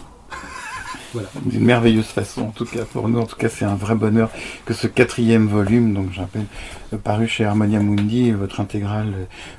Voilà. 1.13 1.29
D'une 1.45 1.63
merveilleuse 1.63 2.05
façon, 2.05 2.41
en 2.41 2.51
tout 2.51 2.65
cas 2.65 2.83
pour 2.91 3.07
nous, 3.07 3.19
en 3.19 3.25
tout 3.25 3.35
cas 3.35 3.49
c'est 3.49 3.65
un 3.65 3.75
vrai 3.75 3.95
bonheur 3.95 4.29
que 4.65 4.73
ce 4.73 4.87
quatrième 4.87 5.47
volume, 5.47 5.93
donc 5.93 6.11
j'appelle 6.11 6.45
paru 7.03 7.27
chez 7.27 7.45
Harmonia 7.45 7.79
Mundi, 7.79 8.31
votre 8.31 8.59
intégrale 8.59 9.13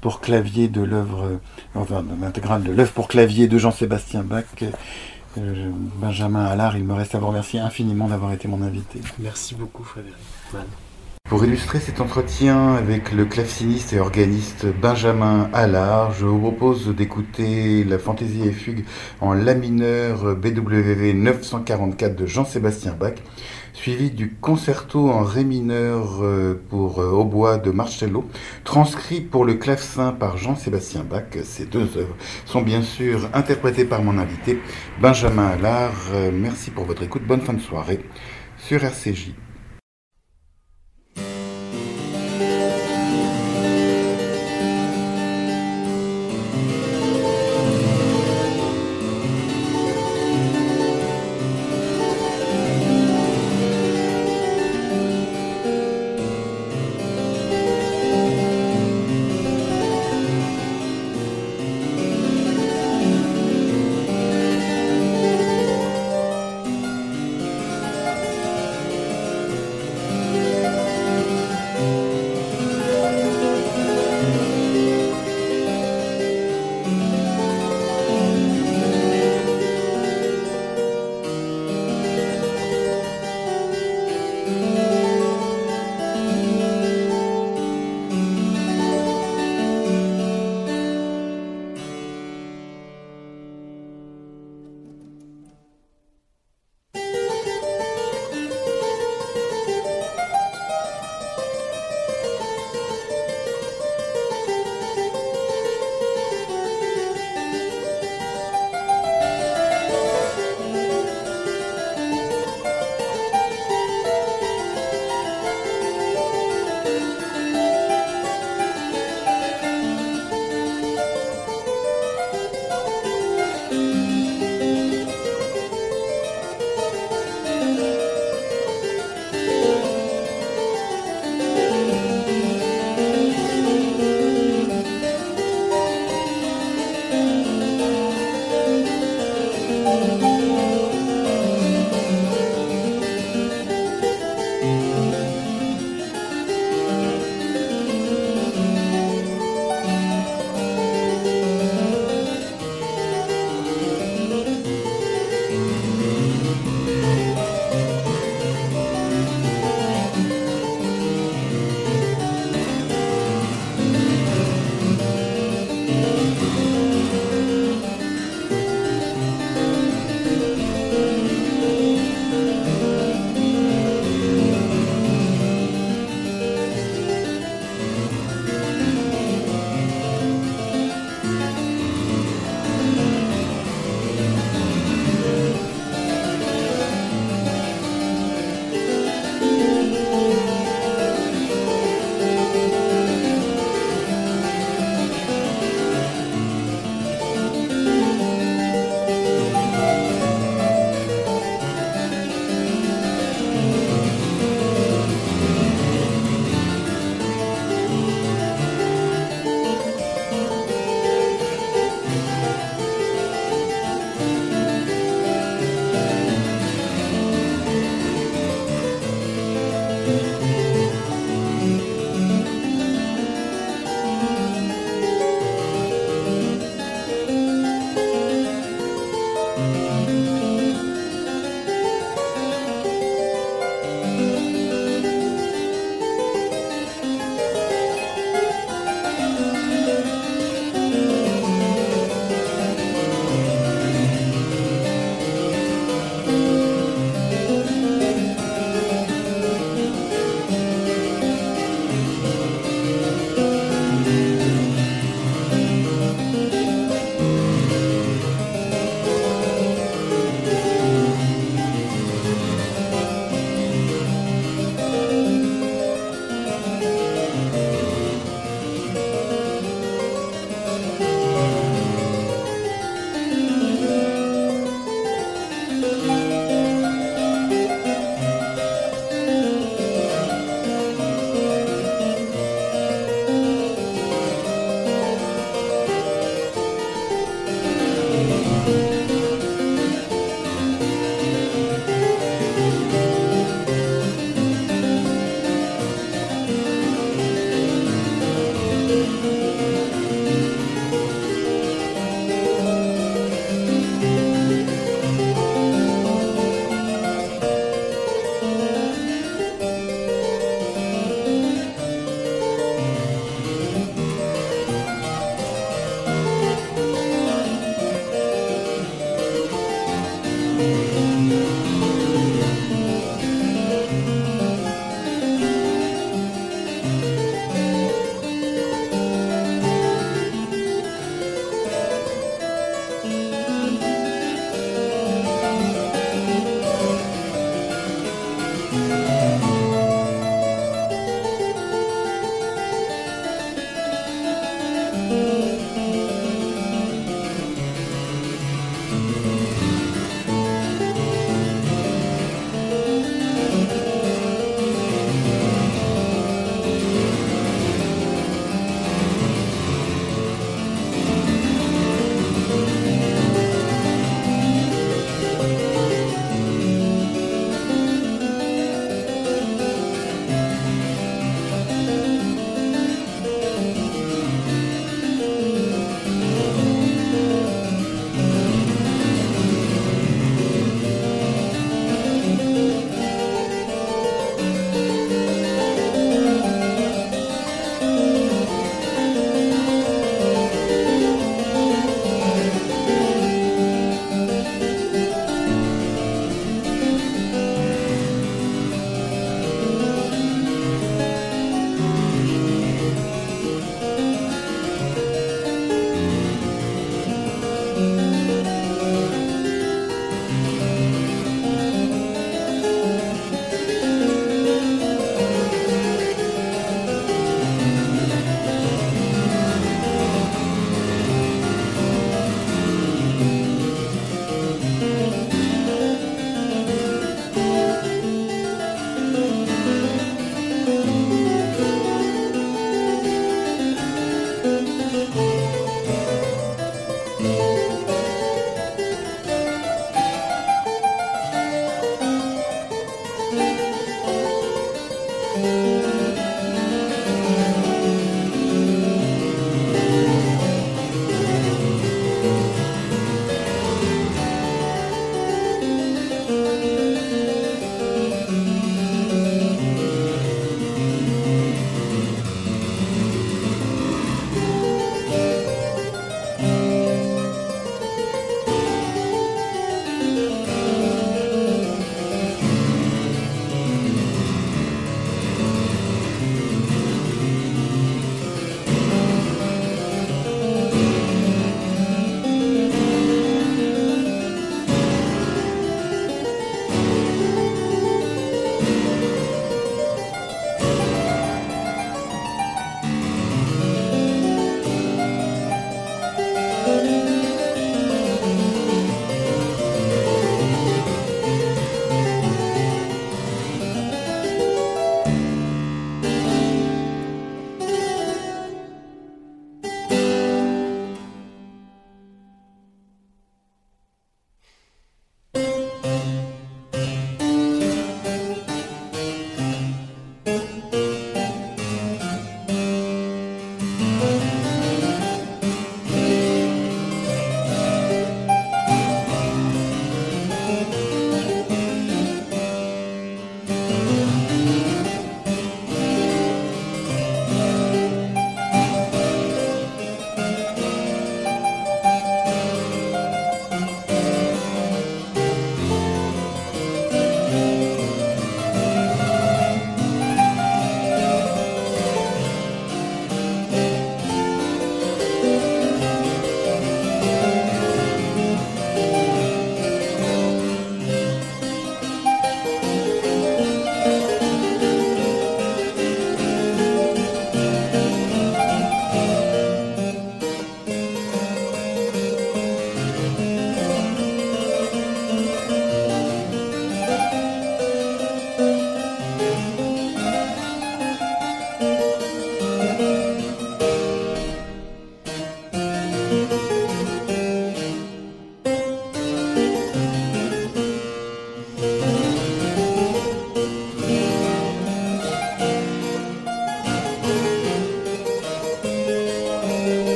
pour 0.00 0.20
clavier 0.20 0.68
de 0.68 0.82
l'œuvre, 0.82 1.40
enfin 1.74 2.04
l'intégrale 2.20 2.62
de 2.62 2.72
l'œuvre 2.72 2.92
pour 2.92 3.08
clavier 3.08 3.48
de 3.48 3.58
Jean-Sébastien 3.58 4.22
Bach 4.22 4.44
euh, 5.38 5.70
Benjamin 6.00 6.44
Allard, 6.44 6.76
il 6.76 6.84
me 6.84 6.94
reste 6.94 7.14
à 7.14 7.18
vous 7.18 7.28
remercier 7.28 7.60
infiniment 7.60 8.08
d'avoir 8.08 8.32
été 8.32 8.48
mon 8.48 8.62
invité. 8.62 9.00
Merci 9.18 9.54
beaucoup 9.54 9.84
Frédéric. 9.84 10.16
Pour 11.28 11.44
illustrer 11.44 11.78
cet 11.78 12.00
entretien 12.00 12.72
avec 12.72 13.12
le 13.12 13.26
claveciniste 13.26 13.92
et 13.92 14.00
organiste 14.00 14.64
Benjamin 14.64 15.50
Allard, 15.52 16.12
je 16.12 16.24
vous 16.24 16.38
propose 16.40 16.88
d'écouter 16.96 17.84
la 17.84 17.98
fantaisie 17.98 18.48
et 18.48 18.52
fugue 18.52 18.86
en 19.20 19.34
La 19.34 19.52
mineur 19.52 20.34
BWV 20.34 21.12
944 21.12 22.16
de 22.16 22.24
Jean-Sébastien 22.24 22.94
Bach, 22.98 23.16
suivi 23.74 24.10
du 24.10 24.36
concerto 24.40 25.10
en 25.10 25.22
ré 25.22 25.44
mineur 25.44 26.20
euh, 26.22 26.58
pour 26.70 26.98
euh, 27.02 27.10
hautbois 27.10 27.58
de 27.58 27.72
Marcello, 27.72 28.26
transcrit 28.64 29.20
pour 29.20 29.44
le 29.44 29.54
clavecin 29.54 30.12
par 30.12 30.38
Jean-Sébastien 30.38 31.04
Bach. 31.04 31.24
Ces 31.44 31.66
deux 31.66 31.98
œuvres 31.98 32.16
sont 32.46 32.62
bien 32.62 32.80
sûr 32.80 33.28
interprétées 33.34 33.84
par 33.84 34.02
mon 34.02 34.16
invité 34.16 34.62
Benjamin 34.98 35.48
Allard. 35.48 35.92
Euh, 36.14 36.30
merci 36.32 36.70
pour 36.70 36.86
votre 36.86 37.02
écoute. 37.02 37.26
Bonne 37.26 37.42
fin 37.42 37.52
de 37.52 37.60
soirée 37.60 38.00
sur 38.56 38.82
RCJ. 38.82 39.34